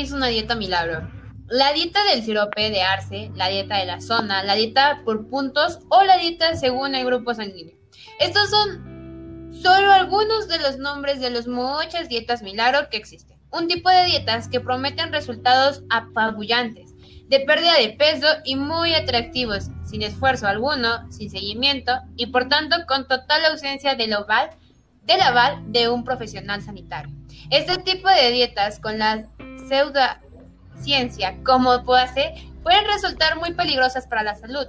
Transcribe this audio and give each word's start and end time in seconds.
es 0.00 0.12
una 0.12 0.28
dieta 0.28 0.54
milagro? 0.54 1.08
La 1.48 1.72
dieta 1.72 2.04
del 2.04 2.22
sirope 2.22 2.70
de 2.70 2.82
arce, 2.82 3.30
la 3.34 3.48
dieta 3.48 3.78
de 3.78 3.86
la 3.86 4.00
zona, 4.00 4.42
la 4.42 4.54
dieta 4.54 5.02
por 5.04 5.28
puntos 5.28 5.80
o 5.88 6.04
la 6.04 6.18
dieta 6.18 6.54
según 6.56 6.94
el 6.94 7.06
grupo 7.06 7.34
sanguíneo. 7.34 7.74
Estos 8.20 8.50
son 8.50 9.50
solo 9.50 9.90
algunos 9.90 10.46
de 10.48 10.58
los 10.58 10.78
nombres 10.78 11.20
de 11.20 11.30
las 11.30 11.46
muchas 11.46 12.08
dietas 12.08 12.42
milagro 12.42 12.88
que 12.90 12.98
existen. 12.98 13.38
Un 13.50 13.66
tipo 13.66 13.88
de 13.88 14.04
dietas 14.04 14.48
que 14.48 14.60
prometen 14.60 15.12
resultados 15.12 15.82
apabullantes, 15.88 16.94
de 17.28 17.40
pérdida 17.40 17.74
de 17.74 17.90
peso 17.90 18.26
y 18.44 18.56
muy 18.56 18.94
atractivos, 18.94 19.70
sin 19.88 20.02
esfuerzo 20.02 20.46
alguno, 20.46 21.10
sin 21.10 21.30
seguimiento 21.30 21.92
y 22.16 22.26
por 22.26 22.48
tanto 22.48 22.76
con 22.86 23.08
total 23.08 23.44
ausencia 23.46 23.94
del 23.94 24.14
oval, 24.14 24.50
del 25.04 25.20
aval 25.22 25.72
de 25.72 25.88
un 25.88 26.04
profesional 26.04 26.60
sanitario. 26.62 27.14
Este 27.50 27.78
tipo 27.78 28.08
de 28.10 28.30
dietas 28.30 28.78
con 28.78 28.98
la 28.98 29.24
pseudociencia 29.68 31.36
como 31.44 31.84
pose 31.84 32.34
pueden 32.62 32.84
resultar 32.86 33.38
muy 33.38 33.54
peligrosas 33.54 34.06
para 34.06 34.22
la 34.22 34.34
salud 34.34 34.66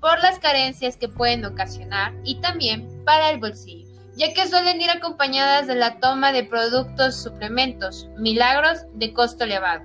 por 0.00 0.20
las 0.22 0.38
carencias 0.38 0.96
que 0.96 1.08
pueden 1.08 1.44
ocasionar 1.44 2.14
y 2.24 2.36
también 2.36 2.88
para 3.04 3.30
el 3.30 3.38
bolsillo, 3.38 3.88
ya 4.16 4.32
que 4.32 4.46
suelen 4.46 4.80
ir 4.80 4.90
acompañadas 4.90 5.66
de 5.66 5.74
la 5.74 5.98
toma 5.98 6.32
de 6.32 6.44
productos 6.44 7.20
suplementos, 7.22 8.08
milagros 8.16 8.84
de 8.94 9.12
costo 9.12 9.44
elevado. 9.44 9.82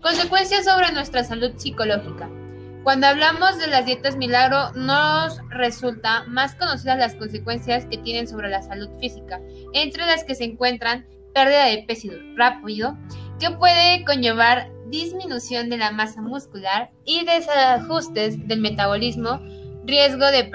Consecuencias 0.00 0.64
sobre 0.64 0.92
nuestra 0.92 1.24
salud 1.24 1.52
psicológica. 1.56 2.30
Cuando 2.84 3.08
hablamos 3.08 3.58
de 3.58 3.66
las 3.66 3.84
dietas 3.84 4.16
milagro, 4.16 4.70
nos 4.72 5.40
resulta 5.50 6.22
más 6.28 6.54
conocidas 6.54 6.98
las 6.98 7.16
consecuencias 7.16 7.84
que 7.86 7.98
tienen 7.98 8.28
sobre 8.28 8.48
la 8.48 8.62
salud 8.62 8.88
física, 9.00 9.40
entre 9.74 10.06
las 10.06 10.22
que 10.22 10.36
se 10.36 10.44
encuentran 10.44 11.04
pérdida 11.34 11.66
de 11.66 11.84
peso 11.86 12.08
rápido, 12.36 12.96
que 13.38 13.50
puede 13.50 14.04
conllevar 14.04 14.70
disminución 14.86 15.70
de 15.70 15.76
la 15.76 15.90
masa 15.92 16.20
muscular 16.22 16.90
y 17.04 17.24
desajustes 17.24 18.46
del 18.48 18.60
metabolismo, 18.60 19.40
riesgo 19.84 20.26
de 20.26 20.50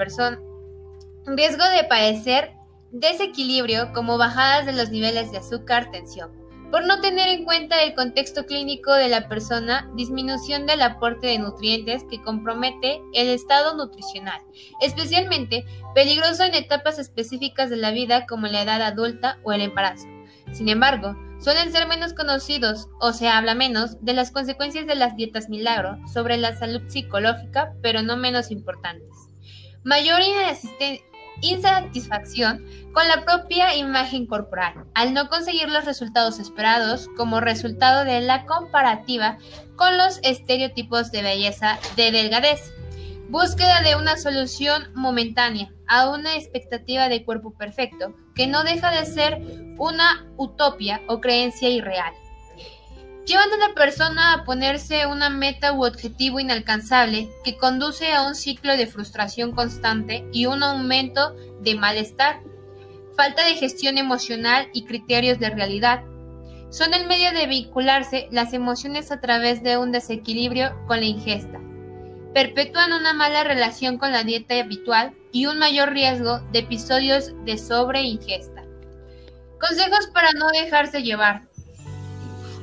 riesgo 1.26 1.64
de 1.70 1.84
padecer 1.84 2.52
desequilibrio 2.90 3.92
como 3.92 4.18
bajadas 4.18 4.66
de 4.66 4.72
los 4.72 4.90
niveles 4.90 5.32
de 5.32 5.38
azúcar, 5.38 5.90
tensión. 5.90 6.30
Por 6.70 6.86
no 6.86 7.00
tener 7.00 7.28
en 7.28 7.44
cuenta 7.44 7.82
el 7.82 7.94
contexto 7.94 8.46
clínico 8.46 8.92
de 8.92 9.08
la 9.08 9.28
persona, 9.28 9.88
disminución 9.94 10.66
del 10.66 10.82
aporte 10.82 11.28
de 11.28 11.38
nutrientes 11.38 12.04
que 12.10 12.20
compromete 12.22 13.00
el 13.12 13.28
estado 13.28 13.76
nutricional, 13.76 14.40
especialmente 14.80 15.64
peligroso 15.94 16.42
en 16.42 16.54
etapas 16.54 16.98
específicas 16.98 17.70
de 17.70 17.76
la 17.76 17.92
vida 17.92 18.26
como 18.26 18.48
la 18.48 18.62
edad 18.62 18.82
adulta 18.82 19.38
o 19.44 19.52
el 19.52 19.60
embarazo. 19.60 20.08
Sin 20.52 20.68
embargo, 20.68 21.14
suelen 21.44 21.70
ser 21.72 21.86
menos 21.86 22.14
conocidos 22.14 22.88
o 23.00 23.12
se 23.12 23.28
habla 23.28 23.54
menos 23.54 24.02
de 24.02 24.14
las 24.14 24.30
consecuencias 24.30 24.86
de 24.86 24.94
las 24.94 25.14
dietas 25.14 25.50
milagro 25.50 25.98
sobre 26.10 26.38
la 26.38 26.56
salud 26.56 26.80
psicológica, 26.88 27.74
pero 27.82 28.00
no 28.00 28.16
menos 28.16 28.50
importantes. 28.50 29.10
Mayor 29.82 30.22
insatisfacción 31.42 32.64
con 32.94 33.06
la 33.08 33.26
propia 33.26 33.76
imagen 33.76 34.26
corporal, 34.26 34.86
al 34.94 35.12
no 35.12 35.28
conseguir 35.28 35.68
los 35.68 35.84
resultados 35.84 36.38
esperados 36.38 37.10
como 37.14 37.40
resultado 37.40 38.06
de 38.06 38.22
la 38.22 38.46
comparativa 38.46 39.36
con 39.76 39.98
los 39.98 40.20
estereotipos 40.22 41.12
de 41.12 41.20
belleza 41.20 41.78
de 41.96 42.10
delgadez. 42.10 42.72
Búsqueda 43.28 43.82
de 43.82 43.96
una 43.96 44.16
solución 44.16 44.84
momentánea 44.94 45.70
a 45.88 46.08
una 46.08 46.36
expectativa 46.36 47.10
de 47.10 47.22
cuerpo 47.22 47.52
perfecto, 47.52 48.14
que 48.34 48.46
no 48.46 48.64
deja 48.64 48.90
de 48.90 49.06
ser 49.06 49.40
una 49.78 50.26
utopia 50.36 51.00
o 51.08 51.20
creencia 51.20 51.68
irreal. 51.68 52.12
Llevando 53.26 53.56
a 53.56 53.68
la 53.68 53.74
persona 53.74 54.34
a 54.34 54.44
ponerse 54.44 55.06
una 55.06 55.30
meta 55.30 55.72
u 55.72 55.86
objetivo 55.86 56.40
inalcanzable 56.40 57.30
que 57.42 57.56
conduce 57.56 58.12
a 58.12 58.26
un 58.26 58.34
ciclo 58.34 58.76
de 58.76 58.86
frustración 58.86 59.52
constante 59.52 60.28
y 60.30 60.44
un 60.44 60.62
aumento 60.62 61.34
de 61.60 61.74
malestar, 61.74 62.40
falta 63.16 63.46
de 63.46 63.54
gestión 63.54 63.96
emocional 63.96 64.68
y 64.74 64.84
criterios 64.84 65.38
de 65.38 65.50
realidad. 65.50 66.02
Son 66.70 66.92
el 66.92 67.06
medio 67.06 67.32
de 67.32 67.46
vincularse 67.46 68.28
las 68.30 68.52
emociones 68.52 69.10
a 69.10 69.20
través 69.20 69.62
de 69.62 69.78
un 69.78 69.90
desequilibrio 69.90 70.76
con 70.86 71.00
la 71.00 71.06
ingesta. 71.06 71.60
Perpetúan 72.34 72.92
una 72.92 73.12
mala 73.12 73.44
relación 73.44 73.96
con 73.96 74.10
la 74.10 74.24
dieta 74.24 74.58
habitual 74.58 75.14
y 75.30 75.46
un 75.46 75.60
mayor 75.60 75.92
riesgo 75.92 76.40
de 76.50 76.58
episodios 76.58 77.30
de 77.44 77.56
sobreingesta. 77.56 78.64
Consejos 79.60 80.08
para 80.12 80.32
no 80.32 80.48
dejarse 80.48 81.04
llevar. 81.04 81.42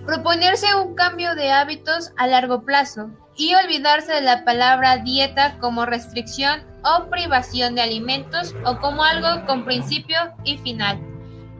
Proponerse 0.05 0.75
un 0.75 0.93
cambio 0.95 1.35
de 1.35 1.51
hábitos 1.51 2.11
a 2.17 2.27
largo 2.27 2.63
plazo 2.63 3.11
y 3.37 3.55
olvidarse 3.55 4.11
de 4.11 4.21
la 4.21 4.43
palabra 4.43 4.97
dieta 4.97 5.57
como 5.59 5.85
restricción 5.85 6.65
o 6.83 7.09
privación 7.09 7.73
de 7.73 7.81
alimentos 7.81 8.53
o 8.65 8.77
como 8.79 9.05
algo 9.05 9.45
con 9.45 9.63
principio 9.63 10.17
y 10.43 10.57
final. 10.57 10.99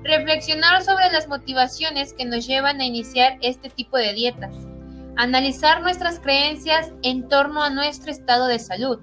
Reflexionar 0.04 0.84
sobre 0.84 1.10
las 1.14 1.30
motivaciones 1.30 2.12
que 2.12 2.26
nos 2.26 2.46
llevan 2.46 2.82
a 2.82 2.86
iniciar 2.86 3.38
este 3.42 3.70
tipo 3.70 3.96
de 3.96 4.14
dietas. 4.14 4.54
Analizar 5.22 5.84
nuestras 5.84 6.20
creencias 6.20 6.92
en 7.04 7.30
torno 7.30 7.62
a 7.62 7.70
nuestro 7.70 8.10
estado 8.10 8.48
de 8.48 8.58
salud 8.58 9.00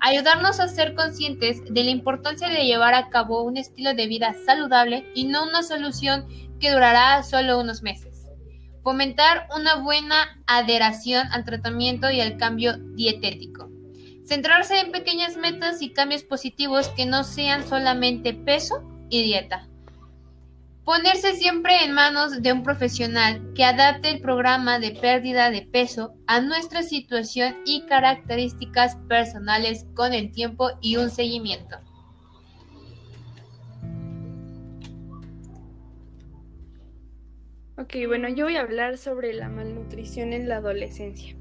ayudarnos 0.00 0.58
a 0.58 0.68
ser 0.68 0.94
conscientes 0.94 1.62
de 1.68 1.84
la 1.84 1.90
importancia 1.90 2.48
de 2.48 2.64
llevar 2.64 2.94
a 2.94 3.10
cabo 3.10 3.42
un 3.42 3.58
estilo 3.58 3.92
de 3.92 4.06
vida 4.06 4.34
saludable 4.46 5.04
y 5.14 5.24
no 5.24 5.44
una 5.44 5.62
solución 5.62 6.26
que 6.58 6.70
durará 6.70 7.22
solo 7.22 7.60
unos 7.60 7.82
meses. 7.82 8.26
Fomentar 8.82 9.46
una 9.54 9.76
buena 9.76 10.42
adheración 10.46 11.26
al 11.30 11.44
tratamiento 11.44 12.10
y 12.10 12.22
al 12.22 12.38
cambio 12.38 12.78
dietético. 12.94 13.68
Centrarse 14.24 14.80
en 14.80 14.92
pequeñas 14.92 15.36
metas 15.36 15.82
y 15.82 15.92
cambios 15.92 16.22
positivos 16.22 16.88
que 16.88 17.04
no 17.04 17.22
sean 17.22 17.68
solamente 17.68 18.32
peso 18.32 18.82
y 19.10 19.22
dieta. 19.22 19.68
Ponerse 20.84 21.34
siempre 21.34 21.84
en 21.84 21.92
manos 21.92 22.42
de 22.42 22.52
un 22.52 22.62
profesional 22.62 23.52
que 23.54 23.64
adapte 23.64 24.10
el 24.10 24.20
programa 24.20 24.78
de 24.78 24.92
pérdida 24.92 25.50
de 25.50 25.62
peso 25.62 26.14
a 26.26 26.40
nuestra 26.40 26.82
situación 26.82 27.56
y 27.64 27.82
características 27.82 28.96
personales 29.08 29.86
con 29.94 30.14
el 30.14 30.32
tiempo 30.32 30.70
y 30.80 30.96
un 30.96 31.10
seguimiento. 31.10 31.76
Ok, 37.76 37.94
bueno, 38.06 38.28
yo 38.28 38.44
voy 38.44 38.56
a 38.56 38.60
hablar 38.60 38.98
sobre 38.98 39.32
la 39.32 39.48
malnutrición 39.48 40.32
en 40.32 40.48
la 40.48 40.56
adolescencia 40.56 41.34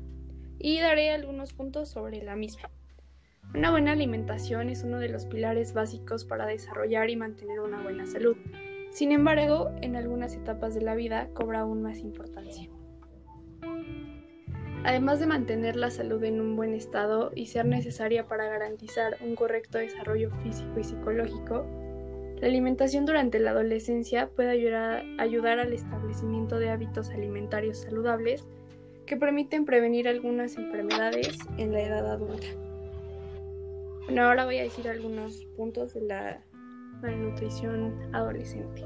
y 0.57 0.79
daré 0.79 1.11
algunos 1.11 1.53
puntos 1.53 1.89
sobre 1.89 2.21
la 2.23 2.35
misma. 2.35 2.69
Una 3.53 3.71
buena 3.71 3.93
alimentación 3.93 4.69
es 4.69 4.83
uno 4.83 4.99
de 4.99 5.09
los 5.09 5.25
pilares 5.25 5.73
básicos 5.73 6.23
para 6.23 6.45
desarrollar 6.45 7.09
y 7.09 7.15
mantener 7.15 7.59
una 7.61 7.81
buena 7.81 8.05
salud. 8.05 8.37
Sin 8.91 9.11
embargo, 9.11 9.69
en 9.81 9.95
algunas 9.95 10.35
etapas 10.35 10.73
de 10.73 10.81
la 10.81 10.95
vida 10.95 11.29
cobra 11.33 11.61
aún 11.61 11.81
más 11.81 11.99
importancia. 11.99 12.69
Además 14.83 15.19
de 15.19 15.27
mantener 15.27 15.75
la 15.75 15.91
salud 15.91 16.23
en 16.23 16.39
un 16.39 16.55
buen 16.55 16.73
estado 16.73 17.31
y 17.35 17.47
ser 17.47 17.65
necesaria 17.65 18.27
para 18.27 18.47
garantizar 18.47 19.17
un 19.21 19.35
correcto 19.35 19.77
desarrollo 19.77 20.31
físico 20.41 20.79
y 20.79 20.83
psicológico, 20.83 21.65
la 22.39 22.47
alimentación 22.47 23.05
durante 23.05 23.39
la 23.39 23.51
adolescencia 23.51 24.29
puede 24.29 24.51
ayudar, 24.51 25.59
al 25.59 25.73
establecimiento 25.73 26.57
de 26.57 26.69
hábitos 26.69 27.09
alimentarios 27.09 27.79
saludables 27.79 28.47
que 29.05 29.17
permiten 29.17 29.65
prevenir 29.65 30.07
algunas 30.07 30.55
enfermedades 30.55 31.37
en 31.57 31.73
la 31.73 31.81
edad 31.81 32.09
adulta. 32.09 32.47
Bueno, 34.05 34.23
ahora 34.23 34.45
voy 34.45 34.59
a 34.59 34.63
decir 34.63 34.87
algunos 34.87 35.45
puntos 35.57 35.93
de 35.93 36.01
la 36.01 36.41
malnutrición 37.01 37.93
adolescente. 38.13 38.85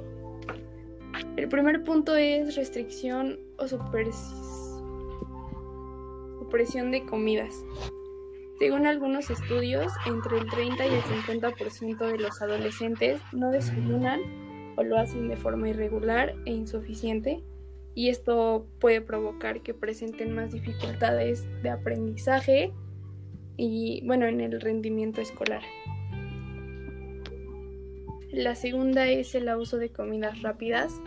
El 1.38 1.48
primer 1.50 1.83
punto 1.83 2.15
es 2.15 2.56
restricción 2.56 3.39
o 3.57 3.68
supresión 3.68 4.42
de 6.92 7.06
comidas. 7.06 7.54
Según 8.60 8.86
algunos 8.86 9.30
estudios, 9.30 9.92
entre 10.06 10.38
el 10.38 10.50
30 10.50 10.86
y 10.86 10.94
el 10.94 11.01
50% 11.01 12.12
de 12.12 12.18
los 12.18 12.42
adolescentes 12.42 13.21
no 13.31 13.51
desayunan 13.51 14.21
o 14.77 14.83
lo 14.83 14.98
hacen 14.98 15.27
de 15.27 15.38
forma 15.38 15.69
irregular 15.69 16.36
e 16.45 16.51
insuficiente, 16.51 17.44
y 17.95 18.09
esto 18.09 18.68
puede 18.80 19.01
provocar 19.01 19.62
que 19.62 19.74
presenten 19.74 20.33
más 20.33 20.51
dificultades 20.51 21.48
de 21.62 21.69
aprendizaje 21.69 22.74
y, 23.57 24.01
bueno, 24.06 24.25
en 24.25 24.42
el 24.42 24.59
rendimiento 24.62 25.21
escolar. 25.21 25.62
La 28.33 28.56
segunda 28.56 29.07
es 29.07 29.35
el 29.35 29.47
abuso 29.47 29.77
de 29.77 29.89
comidas 29.89 30.41
rápidas. 30.41 31.00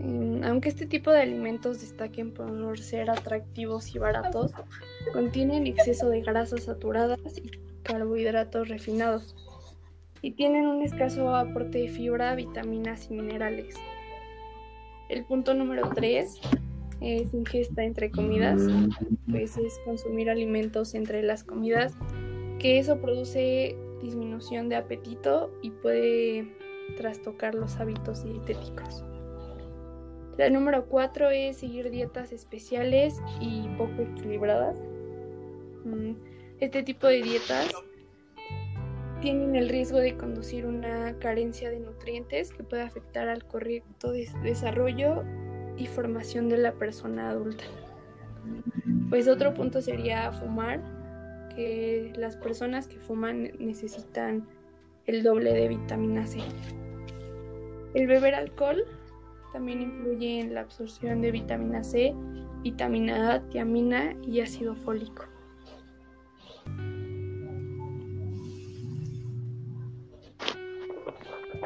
Em, 0.00 0.42
aunque 0.44 0.70
este 0.70 0.86
tipo 0.86 1.10
de 1.10 1.20
alimentos 1.20 1.82
destaquen 1.82 2.32
por 2.32 2.78
ser 2.78 3.10
atractivos 3.10 3.94
y 3.94 3.98
baratos, 3.98 4.52
contienen 5.12 5.66
exceso 5.66 6.08
de 6.08 6.22
grasas 6.22 6.62
saturadas 6.62 7.20
y 7.36 7.50
carbohidratos 7.82 8.70
refinados 8.70 9.36
y 10.22 10.30
tienen 10.30 10.68
un 10.68 10.80
escaso 10.80 11.36
aporte 11.36 11.80
de 11.80 11.88
fibra, 11.88 12.34
vitaminas 12.34 13.10
y 13.10 13.14
minerales. 13.14 13.74
El 15.10 15.26
punto 15.26 15.52
número 15.52 15.90
3 15.94 16.40
es 17.02 17.34
ingesta 17.34 17.84
entre 17.84 18.10
comidas, 18.10 18.62
pues 19.30 19.58
es 19.58 19.78
consumir 19.84 20.30
alimentos 20.30 20.94
entre 20.94 21.22
las 21.22 21.44
comidas, 21.44 21.94
que 22.58 22.78
eso 22.78 23.02
produce 23.02 23.76
disminución 24.02 24.68
de 24.68 24.76
apetito 24.76 25.50
y 25.62 25.70
puede 25.70 26.54
trastocar 26.96 27.54
los 27.54 27.76
hábitos 27.76 28.24
dietéticos. 28.24 29.04
La 30.36 30.50
número 30.50 30.86
cuatro 30.86 31.30
es 31.30 31.58
seguir 31.58 31.90
dietas 31.90 32.32
especiales 32.32 33.20
y 33.40 33.68
poco 33.76 34.02
equilibradas. 34.02 34.76
Mm, 35.84 36.12
este 36.58 36.82
tipo 36.82 37.06
de 37.06 37.22
dietas 37.22 37.70
tienen 39.20 39.54
el 39.56 39.68
riesgo 39.68 39.98
de 39.98 40.16
conducir 40.16 40.66
una 40.66 41.18
carencia 41.18 41.70
de 41.70 41.80
nutrientes 41.80 42.52
que 42.52 42.64
puede 42.64 42.82
afectar 42.82 43.28
al 43.28 43.44
correcto 43.44 44.12
desarrollo 44.42 45.22
y 45.76 45.86
formación 45.86 46.48
de 46.48 46.58
la 46.58 46.72
persona 46.72 47.30
adulta. 47.30 47.64
Pues 49.10 49.28
otro 49.28 49.54
punto 49.54 49.80
sería 49.80 50.32
fumar, 50.32 50.80
que 51.54 52.12
las 52.16 52.36
personas 52.36 52.88
que 52.88 52.98
fuman 52.98 53.52
necesitan 53.58 54.46
el 55.06 55.22
doble 55.22 55.52
de 55.52 55.68
vitamina 55.68 56.26
C. 56.26 56.40
El 57.94 58.06
beber 58.06 58.34
alcohol 58.34 58.84
también 59.52 59.82
influye 59.82 60.40
en 60.40 60.54
la 60.54 60.62
absorción 60.62 61.20
de 61.20 61.30
vitamina 61.30 61.84
C, 61.84 62.14
vitamina 62.62 63.34
A, 63.34 63.48
tiamina 63.48 64.14
y 64.26 64.40
ácido 64.40 64.74
fólico. 64.74 65.24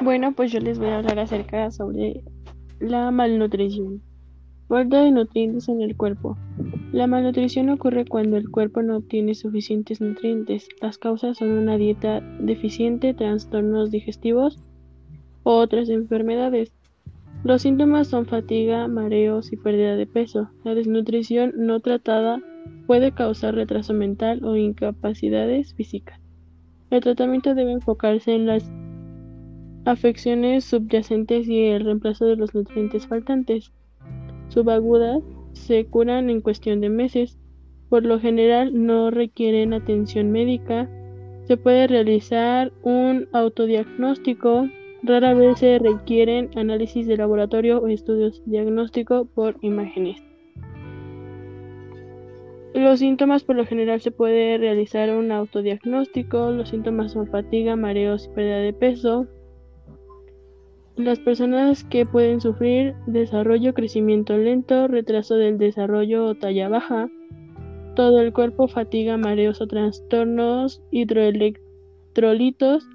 Bueno, 0.01 0.33
pues 0.33 0.51
yo 0.51 0.59
les 0.59 0.77
voy 0.77 0.89
a 0.89 0.97
hablar 0.97 1.19
acerca 1.19 1.71
sobre 1.71 2.23
la 2.79 3.09
malnutrición. 3.11 4.01
Falta 4.67 5.01
de 5.01 5.11
nutrientes 5.11 5.69
en 5.69 5.81
el 5.81 5.95
cuerpo. 5.95 6.37
La 6.91 7.07
malnutrición 7.07 7.69
ocurre 7.69 8.03
cuando 8.03 8.35
el 8.35 8.49
cuerpo 8.49 8.81
no 8.81 8.97
obtiene 8.97 9.33
suficientes 9.33 10.01
nutrientes. 10.01 10.67
Las 10.81 10.97
causas 10.97 11.37
son 11.37 11.51
una 11.51 11.77
dieta 11.77 12.19
deficiente, 12.41 13.13
trastornos 13.13 13.91
digestivos 13.91 14.59
o 15.43 15.55
otras 15.55 15.87
enfermedades. 15.87 16.73
Los 17.45 17.61
síntomas 17.61 18.07
son 18.07 18.25
fatiga, 18.25 18.89
mareos 18.89 19.53
y 19.53 19.55
pérdida 19.55 19.95
de 19.95 20.05
peso. 20.05 20.49
La 20.65 20.75
desnutrición 20.75 21.53
no 21.55 21.79
tratada 21.79 22.41
puede 22.87 23.13
causar 23.13 23.55
retraso 23.55 23.93
mental 23.93 24.43
o 24.43 24.57
incapacidades 24.57 25.73
físicas. 25.75 26.19
El 26.89 27.01
tratamiento 27.01 27.55
debe 27.55 27.71
enfocarse 27.71 28.33
en 28.33 28.47
las 28.47 28.69
afecciones 29.85 30.65
subyacentes 30.65 31.47
y 31.47 31.67
el 31.67 31.85
reemplazo 31.85 32.25
de 32.25 32.35
los 32.35 32.53
nutrientes 32.53 33.07
faltantes. 33.07 33.71
Subagudas 34.49 35.23
se 35.53 35.85
curan 35.85 36.29
en 36.29 36.41
cuestión 36.41 36.81
de 36.81 36.89
meses. 36.89 37.37
Por 37.89 38.05
lo 38.05 38.19
general 38.19 38.85
no 38.85 39.11
requieren 39.11 39.73
atención 39.73 40.31
médica. 40.31 40.89
Se 41.45 41.57
puede 41.57 41.87
realizar 41.87 42.71
un 42.83 43.27
autodiagnóstico. 43.31 44.67
Rara 45.03 45.33
vez 45.33 45.59
se 45.59 45.79
requieren 45.79 46.49
análisis 46.55 47.07
de 47.07 47.17
laboratorio 47.17 47.79
o 47.79 47.87
estudios 47.87 48.41
diagnóstico 48.45 49.25
por 49.25 49.55
imágenes. 49.61 50.21
Los 52.73 52.99
síntomas 52.99 53.43
por 53.43 53.55
lo 53.55 53.65
general 53.65 54.01
se 54.01 54.11
puede 54.11 54.57
realizar 54.57 55.09
un 55.09 55.31
autodiagnóstico. 55.31 56.51
Los 56.51 56.69
síntomas 56.69 57.13
son 57.13 57.27
fatiga, 57.27 57.75
mareos 57.75 58.25
y 58.25 58.35
pérdida 58.35 58.57
de 58.57 58.73
peso. 58.73 59.27
Las 60.97 61.19
personas 61.19 61.83
que 61.83 62.07
pueden 62.07 62.41
sufrir 62.41 62.95
desarrollo, 63.05 63.75
crecimiento 63.75 64.35
lento, 64.35 64.87
retraso 64.87 65.35
del 65.35 65.59
desarrollo 65.59 66.25
o 66.25 66.33
talla 66.33 66.69
baja, 66.69 67.07
todo 67.95 68.19
el 68.19 68.33
cuerpo, 68.33 68.67
fatiga, 68.67 69.15
mareos 69.15 69.61
o 69.61 69.67
trastornos 69.67 70.81
hidroelectrolitos, 70.89 72.89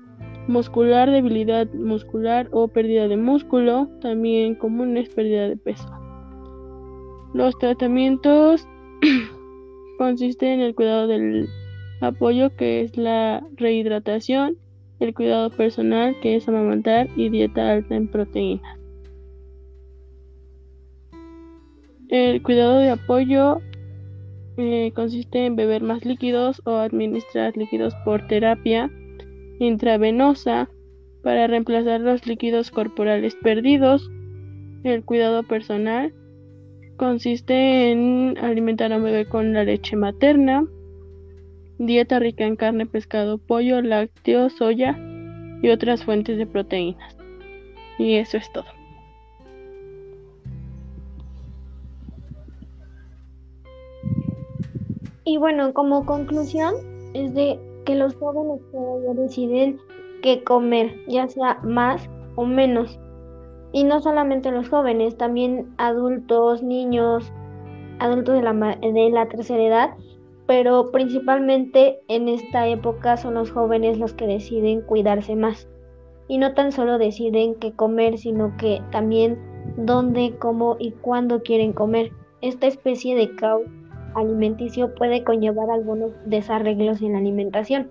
muscular, 0.49 1.13
debilidad 1.13 1.73
muscular 1.75 2.49
o 2.51 2.67
pérdida 2.67 3.07
de 3.07 3.17
músculo, 3.17 3.89
también 4.01 4.57
comunes 4.57 5.09
pérdida 5.09 5.49
de 5.49 5.57
peso. 5.57 5.89
Los 7.35 7.57
tratamientos 7.59 8.67
consisten 9.99 10.49
en 10.49 10.61
el 10.61 10.75
cuidado 10.75 11.07
del 11.07 11.47
apoyo 12.01 12.51
que 12.57 12.81
es 12.81 12.97
la 12.97 13.47
rehidratación, 13.55 14.57
el 15.03 15.15
cuidado 15.15 15.51
personal 15.51 16.17
que 16.21 16.37
es 16.37 16.49
amamantar 16.49 17.09
y 17.17 17.29
dieta 17.29 17.73
alta 17.73 17.97
en 17.97 18.09
proteínas. 18.09 18.79
El 22.09 22.43
cuidado 22.43 22.79
de 22.79 22.91
apoyo 22.91 23.61
eh, 24.59 24.93
consiste 24.95 25.47
en 25.47 25.57
beber 25.57 25.83
más 25.83 26.05
líquidos 26.05 26.61
o 26.65 26.77
administrar 26.77 27.57
líquidos 27.57 27.95
por 28.05 28.27
terapia 28.27 28.91
intravenosa 29.59 30.69
para 31.23 31.47
reemplazar 31.47 32.01
los 32.01 32.27
líquidos 32.27 32.71
corporales 32.71 33.35
perdidos. 33.37 34.11
El 34.85 35.05
cuidado 35.05 35.43
personal 35.43 36.13
consiste 36.97 37.91
en 37.91 38.37
alimentar 38.39 38.93
a 38.93 38.99
un 38.99 39.05
bebé 39.05 39.27
con 39.27 39.53
la 39.53 39.65
leche 39.65 39.97
materna, 39.97 40.67
dieta 41.87 42.19
rica 42.19 42.45
en 42.45 42.57
carne, 42.57 42.87
pescado, 42.87 43.39
pollo, 43.39 43.83
lácteos, 43.83 44.53
soya 44.55 44.97
y 45.63 45.69
otras 45.69 46.05
fuentes 46.05 46.39
de 46.39 46.47
proteínas. 46.47 47.17
Y 47.99 48.15
eso 48.15 48.37
es 48.37 48.51
todo. 48.53 48.65
Y 55.25 55.39
bueno, 55.39 55.73
como 55.73 56.05
conclusión 56.05 56.75
es 57.15 57.35
de 57.35 57.59
que 57.85 57.95
los 57.95 58.15
jóvenes 58.15 58.61
todavía 58.71 59.15
deciden 59.15 59.79
qué 60.23 60.43
comer, 60.45 60.95
ya 61.09 61.29
sea 61.29 61.59
más 61.63 62.09
o 62.37 62.45
menos. 62.45 62.99
Y 63.73 63.85
no 63.85 64.01
solamente 64.01 64.51
los 64.51 64.69
jóvenes, 64.69 65.17
también 65.17 65.73
adultos, 65.79 66.63
niños, 66.63 67.33
adultos 67.99 68.35
de 68.35 68.43
la, 68.43 68.53
de 68.53 69.11
la 69.11 69.29
tercera 69.29 69.63
edad 69.63 69.91
pero 70.47 70.91
principalmente 70.91 72.01
en 72.09 72.29
esta 72.29 72.67
época 72.69 73.17
son 73.17 73.35
los 73.35 73.51
jóvenes 73.51 73.99
los 73.99 74.15
que 74.15 74.27
deciden 74.27 74.83
cuidarse 74.83 75.37
más. 75.37 75.69
Y 76.29 76.39
no 76.39 76.55
tan 76.55 76.73
solo 76.73 76.99
deciden 76.99 77.55
qué 77.57 77.73
comer, 77.73 78.19
sino 78.19 78.57
que 78.57 78.81
también 78.91 79.39
dónde, 79.77 80.35
cómo 80.39 80.77
y 80.79 80.93
cuándo 80.93 81.43
quieren 81.43 81.73
comer. 81.73 82.13
Esta 82.41 82.67
especie 82.67 83.15
de 83.15 83.35
caos 83.37 83.63
alimenticio 84.15 84.95
puede 84.95 85.25
conllevar 85.25 85.71
algunos 85.71 86.13
desarreglos 86.27 87.01
en 87.03 87.13
la 87.13 87.19
alimentación. 87.19 87.91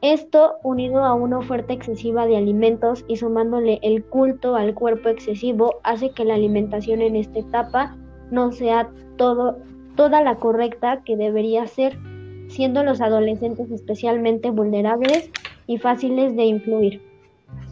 Esto, 0.00 0.54
unido 0.62 1.04
a 1.04 1.14
una 1.14 1.38
oferta 1.38 1.72
excesiva 1.72 2.26
de 2.26 2.36
alimentos 2.36 3.04
y 3.08 3.16
sumándole 3.16 3.80
el 3.82 4.04
culto 4.04 4.54
al 4.54 4.74
cuerpo 4.74 5.08
excesivo, 5.08 5.80
hace 5.82 6.10
que 6.10 6.24
la 6.24 6.34
alimentación 6.34 7.02
en 7.02 7.16
esta 7.16 7.40
etapa 7.40 7.96
no 8.30 8.52
sea 8.52 8.90
todo 9.16 9.58
toda 9.98 10.22
la 10.22 10.36
correcta 10.36 11.02
que 11.04 11.16
debería 11.16 11.66
ser, 11.66 11.98
siendo 12.46 12.84
los 12.84 13.00
adolescentes 13.00 13.68
especialmente 13.72 14.50
vulnerables 14.50 15.28
y 15.66 15.78
fáciles 15.78 16.36
de 16.36 16.44
influir. 16.44 17.02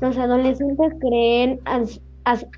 Los 0.01 0.19
adolescentes 0.19 0.93
creen, 1.01 1.61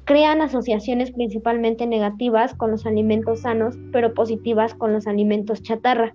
crean 0.04 0.40
asociaciones 0.40 1.12
principalmente 1.12 1.86
negativas 1.86 2.54
con 2.54 2.70
los 2.70 2.86
alimentos 2.86 3.40
sanos, 3.40 3.76
pero 3.92 4.14
positivas 4.14 4.72
con 4.72 4.94
los 4.94 5.06
alimentos 5.06 5.62
chatarra. 5.62 6.14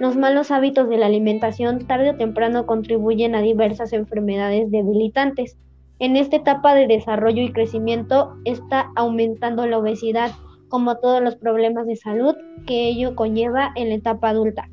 Los 0.00 0.16
malos 0.16 0.50
hábitos 0.50 0.88
de 0.88 0.96
la 0.96 1.06
alimentación 1.06 1.86
tarde 1.86 2.10
o 2.10 2.16
temprano 2.16 2.66
contribuyen 2.66 3.36
a 3.36 3.42
diversas 3.42 3.92
enfermedades 3.92 4.72
debilitantes. 4.72 5.56
En 6.00 6.16
esta 6.16 6.34
etapa 6.34 6.74
de 6.74 6.88
desarrollo 6.88 7.42
y 7.44 7.52
crecimiento 7.52 8.34
está 8.44 8.90
aumentando 8.96 9.66
la 9.68 9.78
obesidad, 9.78 10.32
como 10.68 10.98
todos 10.98 11.22
los 11.22 11.36
problemas 11.36 11.86
de 11.86 11.96
salud 11.96 12.34
que 12.66 12.88
ello 12.88 13.14
conlleva 13.14 13.72
en 13.74 13.88
la 13.88 13.94
etapa 13.96 14.30
adulta. 14.30 14.68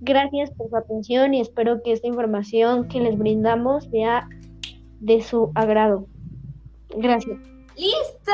Gracias 0.00 0.50
por 0.52 0.68
su 0.70 0.76
atención 0.76 1.34
y 1.34 1.40
espero 1.40 1.82
que 1.82 1.92
esta 1.92 2.06
información 2.06 2.88
que 2.88 3.00
les 3.00 3.18
brindamos 3.18 3.84
sea 3.90 4.28
de 5.00 5.20
su 5.22 5.50
agrado. 5.54 6.06
Gracias. 6.90 7.38
Listo. 7.76 8.32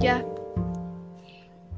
Ya. 0.00 0.24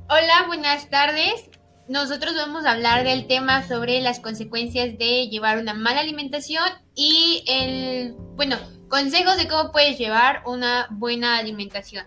Hola, 0.08 0.46
buenas 0.48 0.88
tardes 0.88 1.50
nosotros 1.88 2.34
vamos 2.34 2.64
a 2.64 2.72
hablar 2.72 3.04
del 3.04 3.26
tema 3.26 3.66
sobre 3.66 4.00
las 4.00 4.20
consecuencias 4.20 4.98
de 4.98 5.28
llevar 5.28 5.58
una 5.58 5.74
mala 5.74 6.00
alimentación 6.00 6.64
y 6.94 7.44
el, 7.46 8.14
bueno, 8.34 8.56
consejos 8.88 9.36
de 9.36 9.46
cómo 9.46 9.70
puedes 9.70 9.98
llevar 9.98 10.42
una 10.46 10.88
buena 10.90 11.38
alimentación. 11.38 12.04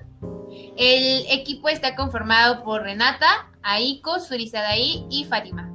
El 0.78 1.26
equipo 1.30 1.70
está 1.70 1.96
conformado 1.96 2.64
por 2.64 2.84
Renata, 2.84 3.52
Aiko, 3.62 4.20
Surizadaí 4.20 5.06
y 5.10 5.26
Fátima. 5.26 5.72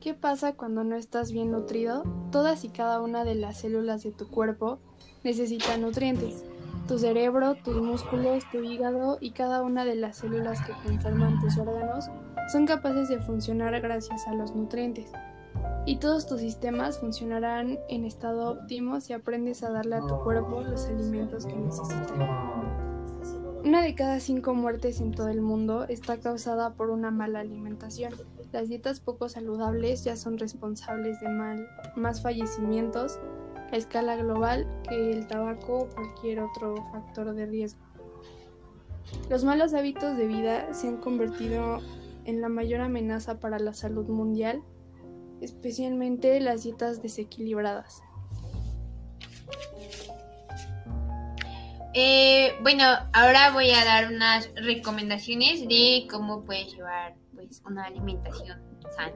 ¿Qué 0.00 0.14
pasa 0.14 0.54
cuando 0.54 0.82
no 0.82 0.96
estás 0.96 1.30
bien 1.30 1.50
nutrido? 1.50 2.04
Todas 2.32 2.64
y 2.64 2.70
cada 2.70 3.02
una 3.02 3.24
de 3.24 3.34
las 3.34 3.60
células 3.60 4.02
de 4.02 4.12
tu 4.12 4.28
cuerpo 4.28 4.80
necesitan 5.24 5.82
nutrientes. 5.82 6.44
Tu 6.90 6.98
cerebro, 6.98 7.54
tus 7.54 7.80
músculos, 7.80 8.42
tu 8.50 8.64
hígado 8.64 9.18
y 9.20 9.30
cada 9.30 9.62
una 9.62 9.84
de 9.84 9.94
las 9.94 10.16
células 10.16 10.60
que 10.60 10.72
conforman 10.72 11.38
tus 11.38 11.56
órganos 11.56 12.10
son 12.50 12.66
capaces 12.66 13.08
de 13.08 13.20
funcionar 13.20 13.80
gracias 13.80 14.26
a 14.26 14.34
los 14.34 14.56
nutrientes. 14.56 15.12
Y 15.86 15.98
todos 15.98 16.26
tus 16.26 16.40
sistemas 16.40 16.98
funcionarán 16.98 17.78
en 17.88 18.04
estado 18.04 18.50
óptimo 18.50 19.00
si 19.00 19.12
aprendes 19.12 19.62
a 19.62 19.70
darle 19.70 19.94
a 19.94 20.00
tu 20.00 20.18
cuerpo 20.18 20.62
los 20.62 20.86
alimentos 20.86 21.46
que 21.46 21.54
necesita. 21.54 22.12
Una 23.64 23.82
de 23.82 23.94
cada 23.94 24.18
cinco 24.18 24.54
muertes 24.54 25.00
en 25.00 25.12
todo 25.12 25.28
el 25.28 25.42
mundo 25.42 25.84
está 25.84 26.18
causada 26.18 26.74
por 26.74 26.90
una 26.90 27.12
mala 27.12 27.38
alimentación. 27.38 28.14
Las 28.50 28.68
dietas 28.68 28.98
poco 28.98 29.28
saludables 29.28 30.02
ya 30.02 30.16
son 30.16 30.38
responsables 30.38 31.20
de 31.20 31.28
más 31.94 32.20
fallecimientos 32.20 33.20
a 33.72 33.76
escala 33.76 34.16
global 34.16 34.66
que 34.88 35.12
el 35.12 35.26
tabaco 35.26 35.78
o 35.78 35.88
cualquier 35.88 36.40
otro 36.40 36.76
factor 36.92 37.34
de 37.34 37.46
riesgo. 37.46 37.80
Los 39.28 39.44
malos 39.44 39.74
hábitos 39.74 40.16
de 40.16 40.26
vida 40.26 40.72
se 40.74 40.88
han 40.88 40.98
convertido 40.98 41.80
en 42.24 42.40
la 42.40 42.48
mayor 42.48 42.80
amenaza 42.80 43.40
para 43.40 43.58
la 43.58 43.72
salud 43.72 44.06
mundial, 44.08 44.62
especialmente 45.40 46.40
las 46.40 46.62
dietas 46.64 47.02
desequilibradas. 47.02 48.02
Eh, 51.92 52.54
bueno, 52.62 52.84
ahora 53.12 53.50
voy 53.50 53.70
a 53.70 53.84
dar 53.84 54.12
unas 54.12 54.48
recomendaciones 54.54 55.66
de 55.66 56.06
cómo 56.08 56.44
puedes 56.44 56.72
llevar 56.72 57.16
pues, 57.34 57.62
una 57.66 57.84
alimentación 57.84 58.62
sana. 58.94 59.12